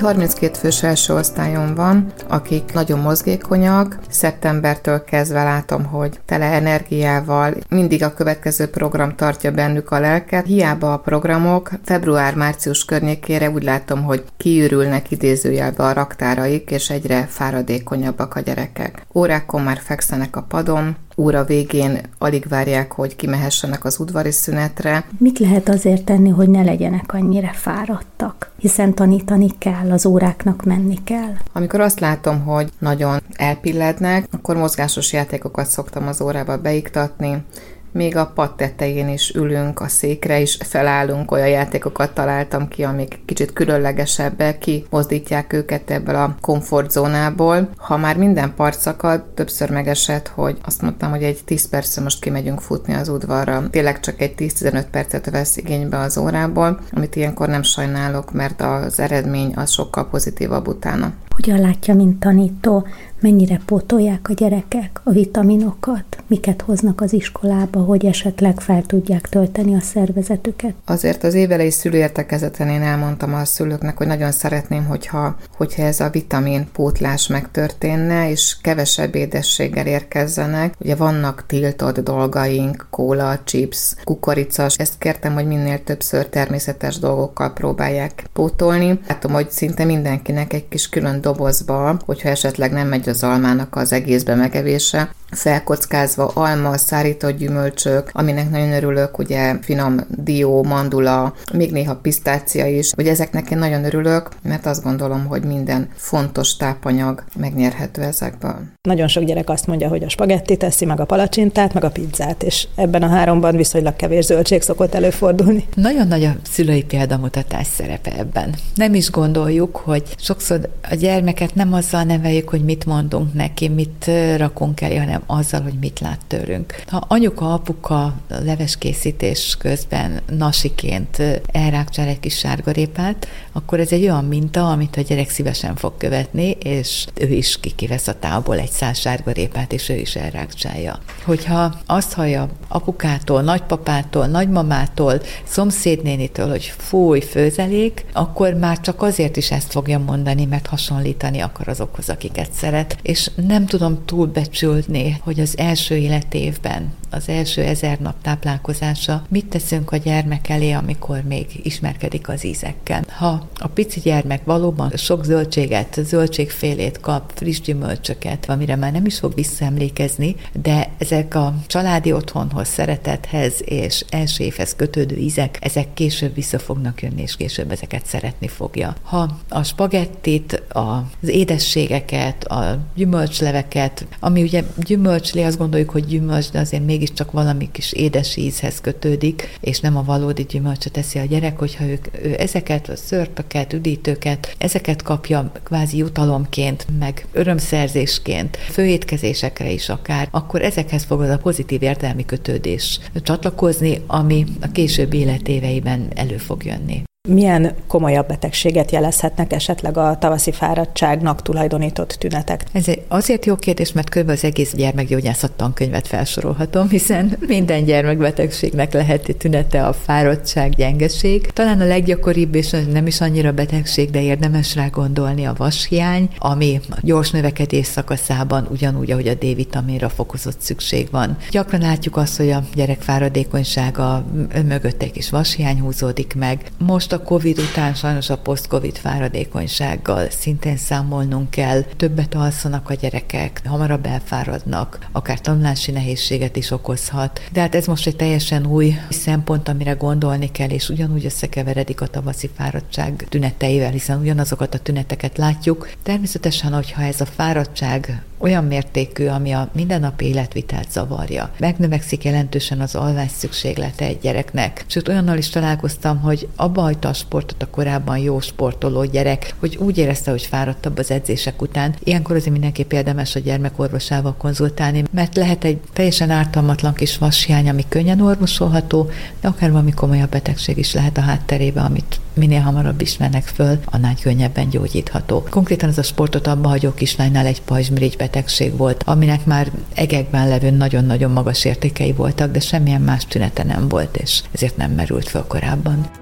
32 0.03 0.59
fős 0.59 0.83
első 0.83 1.15
osztályon 1.15 1.75
van, 1.75 2.13
akik 2.29 2.73
nagyon 2.73 2.99
mozgékonyak. 2.99 3.99
Szeptembertől 4.09 5.05
kezdve 5.05 5.43
látom, 5.43 5.85
hogy 5.85 6.21
tele 6.25 6.45
energiával 6.45 7.55
mindig 7.69 8.03
a 8.03 8.15
következő 8.15 8.67
program 8.67 9.17
tartja 9.17 9.51
bennük 9.51 9.91
a 9.91 10.01
lelket. 10.01 10.47
Hiába 10.47 10.93
a 10.93 10.99
programok, 10.99 11.71
február-március 11.85 12.85
környékére 12.85 13.51
úgy 13.51 13.63
látom, 13.63 14.03
hogy 14.03 14.25
kiürülnek 14.37 15.11
idézőjelbe 15.11 15.85
a 15.85 15.93
raktáraik, 15.93 16.71
és 16.71 16.91
egyre 16.91 17.27
fáradékonyabbak 17.31 18.35
a 18.35 18.41
gyerekek. 18.41 19.07
Órákon 19.15 19.63
már 19.63 19.79
fekszenek 19.79 20.37
a 20.37 20.43
padon, 20.43 20.97
óra 21.17 21.45
végén 21.45 22.01
alig 22.19 22.49
várják, 22.49 22.93
hogy 22.93 23.17
kimehessenek 23.17 23.85
az 23.85 24.01
udvari 24.01 24.31
szünetre. 24.31 25.05
Mit 25.19 25.39
lehet 25.39 25.69
azért 25.69 26.05
tenni, 26.05 26.31
hogy 26.31 26.49
ne 26.49 26.63
legyenek 26.63 27.15
annyira 27.15 27.51
fáradtak? 27.53 28.51
Hiszen 28.59 28.95
tanítani 28.95 29.49
kell, 29.59 29.91
az 29.91 30.07
óráknak 30.07 30.65
menni 30.65 30.99
kell. 31.05 31.33
Amikor 31.53 31.81
azt 31.81 32.01
látom, 32.01 32.41
hogy 32.41 32.69
nagyon 32.79 33.23
elpillednek, 33.33 34.27
akkor 34.31 34.57
mozgásos 34.57 35.13
játékokat 35.13 35.67
szoktam 35.67 36.07
az 36.07 36.21
órába 36.21 36.59
beiktatni, 36.59 37.45
még 37.93 38.17
a 38.17 38.27
pad 38.35 38.55
tetején 38.55 39.09
is 39.09 39.31
ülünk, 39.35 39.81
a 39.81 39.89
székre 39.89 40.41
is 40.41 40.59
felállunk, 40.61 41.31
olyan 41.31 41.49
játékokat 41.49 42.15
találtam 42.15 42.69
ki, 42.69 42.83
amik 42.83 43.21
kicsit 43.25 43.53
különlegesebbek, 43.53 44.59
ki 44.59 44.85
mozdítják 44.91 45.53
őket 45.53 45.91
ebből 45.91 46.15
a 46.15 46.37
komfortzónából. 46.41 47.69
Ha 47.77 47.97
már 47.97 48.17
minden 48.17 48.55
part 48.55 48.79
szakad, 48.79 49.23
többször 49.23 49.71
megesett, 49.71 50.29
hogy 50.29 50.59
azt 50.65 50.83
mondtam, 50.83 51.11
hogy 51.11 51.23
egy 51.23 51.41
10 51.45 51.69
percre 51.69 52.03
most 52.03 52.21
kimegyünk 52.21 52.61
futni 52.61 52.95
az 52.95 53.09
udvarra. 53.09 53.71
Tényleg 53.71 54.01
csak 54.01 54.21
egy 54.21 54.35
10-15 54.39 54.85
percet 54.91 55.31
vesz 55.31 55.57
igénybe 55.57 55.99
az 55.99 56.19
órából, 56.19 56.79
amit 56.93 57.17
ilyenkor 57.17 57.49
nem 57.49 57.63
sajnálok, 57.63 58.33
mert 58.33 58.61
az 58.61 59.01
eredmény 59.01 59.53
az 59.55 59.71
sokkal 59.71 60.09
pozitívabb 60.09 60.69
utána. 60.69 61.13
Hogyan 61.35 61.61
látja, 61.61 61.95
mint 61.95 62.21
tanító, 62.21 62.87
mennyire 63.23 63.61
pótolják 63.67 64.29
a 64.29 64.33
gyerekek 64.33 65.01
a 65.05 65.11
vitaminokat, 65.11 66.05
miket 66.27 66.63
hoznak 66.63 67.01
az 67.01 67.13
iskolába, 67.13 67.81
hogy 67.81 68.07
esetleg 68.07 68.61
fel 68.61 68.83
tudják 68.83 69.29
tölteni 69.29 69.75
a 69.75 69.81
szervezetüket? 69.81 70.75
Azért 70.85 71.25
az 71.25 71.35
évelei 71.35 71.71
szülőértekezeten 71.71 72.69
én 72.69 72.83
elmondtam 72.83 73.35
a 73.35 73.45
szülőknek, 73.45 73.97
hogy 73.97 74.07
nagyon 74.07 74.33
szeretném, 74.33 74.85
hogyha, 74.85 75.37
hogyha 75.57 75.83
ez 75.83 76.01
a 76.01 76.11
vitamin 76.11 76.69
pótlás 76.73 77.27
megtörténne, 77.27 78.31
és 78.31 78.57
kevesebb 78.63 79.15
édességgel 79.15 79.87
érkezzenek. 79.87 80.75
Ugye 80.79 80.95
vannak 80.95 81.45
tiltott 81.47 82.01
dolgaink, 82.01 82.87
kóla, 82.91 83.39
chips, 83.45 83.95
kukoricas, 84.05 84.77
ezt 84.77 84.99
kértem, 84.99 85.35
hogy 85.35 85.47
minél 85.47 85.83
többször 85.85 86.27
természetes 86.27 86.99
dolgokkal 86.99 87.53
próbálják 87.53 88.25
pótolni. 88.33 89.01
Látom, 89.09 89.33
hogy 89.33 89.51
szinte 89.51 89.85
mindenkinek 89.85 90.53
egy 90.53 90.69
kis 90.69 90.89
külön 90.89 91.21
dobozba, 91.21 91.97
hogyha 92.05 92.29
esetleg 92.29 92.73
nem 92.73 92.89
megy 92.89 93.09
az 93.13 93.23
almának 93.23 93.77
az 93.77 93.93
egészbe 93.93 94.35
megevése, 94.35 95.15
felkockázva 95.33 96.27
alma, 96.35 96.77
szárított 96.77 97.37
gyümölcsök, 97.39 98.11
aminek 98.13 98.51
nagyon 98.51 98.73
örülök, 98.73 99.19
ugye 99.19 99.57
finom 99.61 99.97
dió, 100.09 100.63
mandula, 100.63 101.35
még 101.53 101.73
néha 101.73 101.97
pisztácia 101.97 102.67
is, 102.67 102.93
hogy 102.95 103.09
ezeknek 103.09 103.51
én 103.51 103.59
nagyon 103.59 103.85
örülök, 103.85 104.29
mert 104.43 104.67
azt 104.67 104.83
gondolom, 104.83 105.27
hogy 105.27 105.45
minden 105.45 105.89
fontos 105.97 106.57
tápanyag 106.57 107.25
megnyerhető 107.37 108.03
ezekből. 108.03 108.57
Nagyon 108.83 109.09
sok 109.09 109.25
gyerek 109.25 109.51
azt 109.51 109.67
mondja, 109.67 109.89
hogy 109.89 110.03
a 110.03 110.09
spagetti 110.09 110.57
teszi, 110.57 110.85
meg 110.85 111.01
a 111.01 111.05
palacsintát, 111.05 111.75
meg 111.75 111.85
a 111.85 111.91
pizzát, 111.91 112.43
és 112.43 112.69
ebben 112.75 113.03
a 113.03 113.09
háromban 113.09 113.57
viszonylag 113.57 113.97
kevés 113.97 114.25
zöldség 114.25 114.63
szokott 114.63 114.95
előfordulni. 114.95 115.65
Nagyon 115.75 116.07
nagy 116.07 116.25
a 116.25 116.37
szülői 116.51 116.85
példamutatás 116.85 117.67
szerepe 117.67 118.13
ebben. 118.19 118.55
Nem 118.75 118.95
is 118.95 119.11
gondoljuk, 119.11 119.77
hogy 119.77 120.03
sokszor 120.19 120.69
a 120.91 120.95
gyermeket 120.95 121.55
nem 121.55 121.73
azzal 121.73 122.03
neveljük, 122.03 122.49
hogy 122.49 122.65
mit 122.65 122.87
mondunk 122.87 123.35
neki, 123.35 123.69
mit 123.69 124.11
rakunk 124.37 124.81
el, 124.81 124.99
hanem 124.99 125.22
azzal, 125.27 125.63
hogy 125.63 125.79
mit 125.81 126.01
lát 126.01 126.21
tőlünk. 126.27 126.83
Ha 126.87 127.05
anyuka, 127.09 127.53
apuka 127.53 128.15
leveskészítés 128.29 129.57
közben 129.59 130.21
nasiként 130.27 131.23
elrákcsál 131.47 132.09
egy 132.09 132.21
kis 132.21 132.39
sárgarépát, 132.39 133.29
akkor 133.53 133.81
ez 133.81 133.93
egy 133.93 134.03
olyan 134.03 134.25
minta, 134.25 134.71
amit 134.71 134.97
a 134.97 135.01
gyerek 135.01 135.31
szívesen 135.31 135.77
fog 135.77 135.97
követni, 135.97 136.51
és 136.51 137.07
ő 137.15 137.29
is 137.29 137.61
kikivesz 137.61 138.09
a 138.09 138.19
távból 138.19 138.59
egy 138.59 138.71
száz 138.71 138.99
sárgarépát, 138.99 139.73
és 139.73 139.89
ő 139.89 139.95
is 139.95 140.17
elrákcsálja. 140.17 140.99
Hogyha 141.25 141.75
azt 141.87 142.13
hallja 142.13 142.49
apukától, 142.69 143.43
nagypapától, 143.43 144.27
nagymamától, 144.27 145.21
szomszédnénitől, 145.45 146.49
hogy 146.49 146.75
fúj, 146.77 147.21
főzelék, 147.21 148.05
akkor 148.13 148.55
már 148.55 148.81
csak 148.81 149.03
azért 149.03 149.37
is 149.37 149.51
ezt 149.51 149.73
fogja 149.73 149.99
mondani, 149.99 150.45
mert 150.45 150.67
hasonlítani 150.67 151.41
akar 151.41 151.69
azokhoz, 151.69 152.09
akiket 152.09 152.53
szeret, 152.53 152.97
és 153.03 153.31
nem 153.47 153.67
tudom 153.67 154.05
túlbecsülni 154.05 155.12
hogy 155.21 155.41
az 155.41 155.59
első 155.59 155.97
életévben, 155.97 156.93
az 157.11 157.29
első 157.29 157.63
ezer 157.63 157.99
nap 157.99 158.15
táplálkozása, 158.23 159.25
mit 159.29 159.47
teszünk 159.47 159.93
a 159.93 159.97
gyermek 159.97 160.49
elé, 160.49 160.71
amikor 160.71 161.23
még 161.23 161.47
ismerkedik 161.63 162.29
az 162.29 162.45
ízekkel. 162.45 163.05
Ha 163.09 163.49
a 163.55 163.67
pici 163.67 164.01
gyermek 164.01 164.45
valóban 164.45 164.91
sok 164.97 165.25
zöldséget, 165.25 166.01
zöldségfélét 166.05 167.01
kap, 167.01 167.33
friss 167.35 167.61
gyümölcsöket, 167.61 168.49
amire 168.49 168.77
már 168.77 168.93
nem 168.93 169.07
is 169.07 169.19
fog 169.19 169.35
visszaemlékezni, 169.35 170.37
de 170.53 170.91
ezek 170.99 171.35
a 171.35 171.55
családi 171.67 172.13
otthonhoz, 172.13 172.69
szeretethez 172.69 173.55
és 173.65 174.05
első 174.09 174.45
évhez 174.45 174.77
kötődő 174.77 175.17
ízek, 175.17 175.59
ezek 175.61 175.95
később 175.95 176.35
vissza 176.35 176.59
fognak 176.59 177.03
jönni, 177.03 177.23
és 177.23 177.37
később 177.37 177.71
ezeket 177.71 178.07
szeretni 178.07 178.49
fogja. 178.49 178.95
Ha 179.03 179.37
a 179.49 179.63
spagettit, 179.63 180.63
az 180.69 181.29
édességeket, 181.29 182.45
a 182.45 182.79
gyümölcsleveket, 182.95 184.07
ami 184.21 184.43
ugye 184.43 184.63
gyümölcs 184.77 185.02
gyümölcslé, 185.03 185.43
azt 185.43 185.59
gondoljuk, 185.59 185.91
hogy 185.91 186.07
gyümölcs, 186.07 186.51
de 186.51 186.59
azért 186.59 186.85
mégiscsak 186.85 187.31
valami 187.31 187.69
kis 187.73 187.93
édes 187.93 188.37
ízhez 188.37 188.81
kötődik, 188.81 189.59
és 189.61 189.81
nem 189.81 189.97
a 189.97 190.05
valódi 190.05 190.43
gyümölcsöt 190.43 190.93
teszi 190.93 191.19
a 191.19 191.25
gyerek, 191.25 191.59
hogyha 191.59 191.85
ők, 191.85 192.07
ő 192.25 192.35
ezeket 192.39 192.89
a 192.89 192.97
szörpöket, 192.97 193.73
üdítőket, 193.73 194.55
ezeket 194.59 195.03
kapja 195.03 195.53
kvázi 195.63 195.97
jutalomként, 195.97 196.87
meg 196.99 197.27
örömszerzésként, 197.33 198.57
főétkezésekre 198.57 199.71
is 199.71 199.89
akár, 199.89 200.29
akkor 200.31 200.63
ezekhez 200.63 201.05
fog 201.05 201.21
az 201.21 201.29
a 201.29 201.39
pozitív 201.39 201.83
értelmi 201.83 202.25
kötődés 202.25 202.99
csatlakozni, 203.23 204.03
ami 204.07 204.45
a 204.61 204.71
később 204.73 205.13
életéveiben 205.13 206.09
elő 206.15 206.37
fog 206.37 206.65
jönni. 206.65 207.03
Milyen 207.29 207.75
komolyabb 207.87 208.29
betegséget 208.29 208.91
jelezhetnek 208.91 209.53
esetleg 209.53 209.97
a 209.97 210.17
tavaszi 210.19 210.53
fáradtságnak 210.53 211.43
tulajdonított 211.43 212.11
tünetek? 212.11 212.65
Ez 212.73 212.85
azért 213.09 213.47
jó 213.47 213.57
kérdés, 213.57 213.93
mert 213.93 214.09
kb. 214.09 214.29
az 214.29 214.45
egész 214.45 214.75
gyermekgyógyászat 214.75 215.53
tankönyvet 215.53 216.07
felsorolhatom, 216.07 216.89
hiszen 216.89 217.37
minden 217.47 217.85
gyermekbetegségnek 217.85 218.93
lehet 218.93 219.37
tünete 219.39 219.87
a 219.87 219.93
fáradtság, 219.93 220.75
gyengeség. 220.75 221.47
Talán 221.47 221.81
a 221.81 221.87
leggyakoribb, 221.87 222.55
és 222.55 222.77
nem 222.93 223.07
is 223.07 223.21
annyira 223.21 223.53
betegség, 223.53 224.11
de 224.11 224.23
érdemes 224.23 224.75
rá 224.75 224.87
gondolni 224.87 225.45
a 225.45 225.55
vashiány, 225.57 226.29
ami 226.39 226.81
a 226.91 226.97
gyors 227.01 227.31
növekedés 227.31 227.87
szakaszában 227.87 228.69
ugyanúgy, 228.71 229.11
ahogy 229.11 229.29
a 229.29 229.35
D-vitaminra 229.35 230.09
fokozott 230.09 230.61
szükség 230.61 231.09
van. 231.11 231.37
Gyakran 231.51 231.81
látjuk 231.81 232.17
azt, 232.17 232.37
hogy 232.37 232.51
a 232.51 232.65
gyerek 232.75 233.01
fáradékonysága 233.01 234.25
mögött 234.67 235.03
egy 235.03 235.13
kis 235.13 235.31
vashiány 235.31 235.81
húzódik 235.81 236.35
meg. 236.35 236.71
Most 236.79 237.11
most 237.13 237.25
a 237.25 237.29
COVID 237.29 237.59
után 237.59 237.95
sajnos 237.95 238.31
a 238.31 238.39
post-COVID 238.39 238.97
fáradékonysággal 238.97 240.31
szintén 240.31 240.77
számolnunk 240.77 241.51
kell. 241.51 241.83
Többet 241.83 242.35
alszanak 242.35 242.91
a 242.91 242.95
gyerekek, 242.95 243.63
hamarabb 243.65 244.07
elfáradnak, 244.07 244.99
akár 245.13 245.41
tanulási 245.41 245.91
nehézséget 245.91 246.57
is 246.57 246.71
okozhat. 246.71 247.41
De 247.53 247.61
hát 247.61 247.75
ez 247.75 247.87
most 247.87 248.07
egy 248.07 248.17
teljesen 248.17 248.67
új 248.67 248.95
szempont, 249.11 249.69
amire 249.69 249.93
gondolni 249.93 250.51
kell, 250.51 250.69
és 250.69 250.89
ugyanúgy 250.89 251.25
összekeveredik 251.25 252.01
a 252.01 252.07
tavaszi 252.07 252.51
fáradtság 252.57 253.27
tüneteivel, 253.29 253.91
hiszen 253.91 254.21
ugyanazokat 254.21 254.75
a 254.75 254.79
tüneteket 254.79 255.39
látjuk. 255.39 255.91
Természetesen, 256.03 256.73
hogyha 256.73 257.03
ez 257.03 257.21
a 257.21 257.27
fáradtság 257.27 258.23
olyan 258.43 258.65
mértékű, 258.65 259.27
ami 259.27 259.53
a 259.53 259.71
mindennapi 259.73 260.25
életvitelt 260.25 260.91
zavarja. 260.91 261.51
Megnövekszik 261.59 262.25
jelentősen 262.25 262.81
az 262.81 262.95
alvás 262.95 263.31
szükséglete 263.31 264.05
egy 264.05 264.19
gyereknek. 264.19 264.85
Sőt, 264.87 265.09
olyannal 265.09 265.39
is 265.39 265.49
találkoztam, 265.49 266.21
hogy 266.21 266.49
abba 266.57 266.83
hagyta 267.03 267.21
a 267.21 267.27
sportot 267.27 267.63
a 267.63 267.71
korábban 267.71 268.19
jó 268.19 268.41
sportoló 268.41 269.05
gyerek, 269.05 269.55
hogy 269.59 269.77
úgy 269.77 269.99
érezte, 269.99 270.31
hogy 270.31 270.43
fáradtabb 270.43 270.99
az 270.99 271.11
edzések 271.11 271.63
után. 271.63 271.95
Ilyenkor 272.05 272.37
azért 272.37 272.53
mindenképp 272.53 272.93
érdemes 272.93 273.35
a 273.35 273.41
gyermekorvosával 273.41 274.35
konzultálni, 274.39 275.05
mert 275.11 275.37
lehet 275.37 275.65
egy 275.65 275.81
teljesen 275.93 276.31
ártalmatlan 276.31 276.95
kis 276.95 277.19
vashiány, 277.19 277.69
ami 277.69 277.85
könnyen 277.89 278.21
orvosolható, 278.21 279.11
de 279.41 279.49
akár 279.49 279.71
valami 279.71 279.93
komolyabb 279.93 280.31
betegség 280.31 280.79
is 280.79 280.95
lehet 280.95 281.17
a 281.17 281.21
hátterébe, 281.21 281.81
amit 281.81 282.21
minél 282.35 282.61
hamarabb 282.61 283.01
ismernek 283.01 283.45
föl, 283.45 283.79
annál 283.85 284.15
könnyebben 284.23 284.69
gyógyítható. 284.69 285.45
Konkrétan 285.51 285.89
ez 285.89 285.99
a 285.99 286.03
sportot 286.03 286.47
abba 286.47 286.69
hagyó 286.69 286.95
kislánynál 286.95 287.47
egy 287.47 287.63
pajzsmirigy 287.63 288.17
betegség 288.17 288.77
volt, 288.77 289.03
aminek 289.07 289.45
már 289.47 289.71
egekben 289.95 290.49
levő 290.49 290.71
nagyon-nagyon 290.71 291.31
magas 291.31 291.65
értékei 291.65 292.13
voltak, 292.13 292.53
de 292.53 292.61
semmilyen 292.61 293.01
más 293.01 293.27
tünete 293.27 293.65
nem 293.65 293.89
volt, 293.89 294.17
és 294.17 294.43
ezért 294.53 294.77
nem 294.77 294.91
merült 294.91 295.29
fel 295.29 295.45
korábban. 295.49 296.22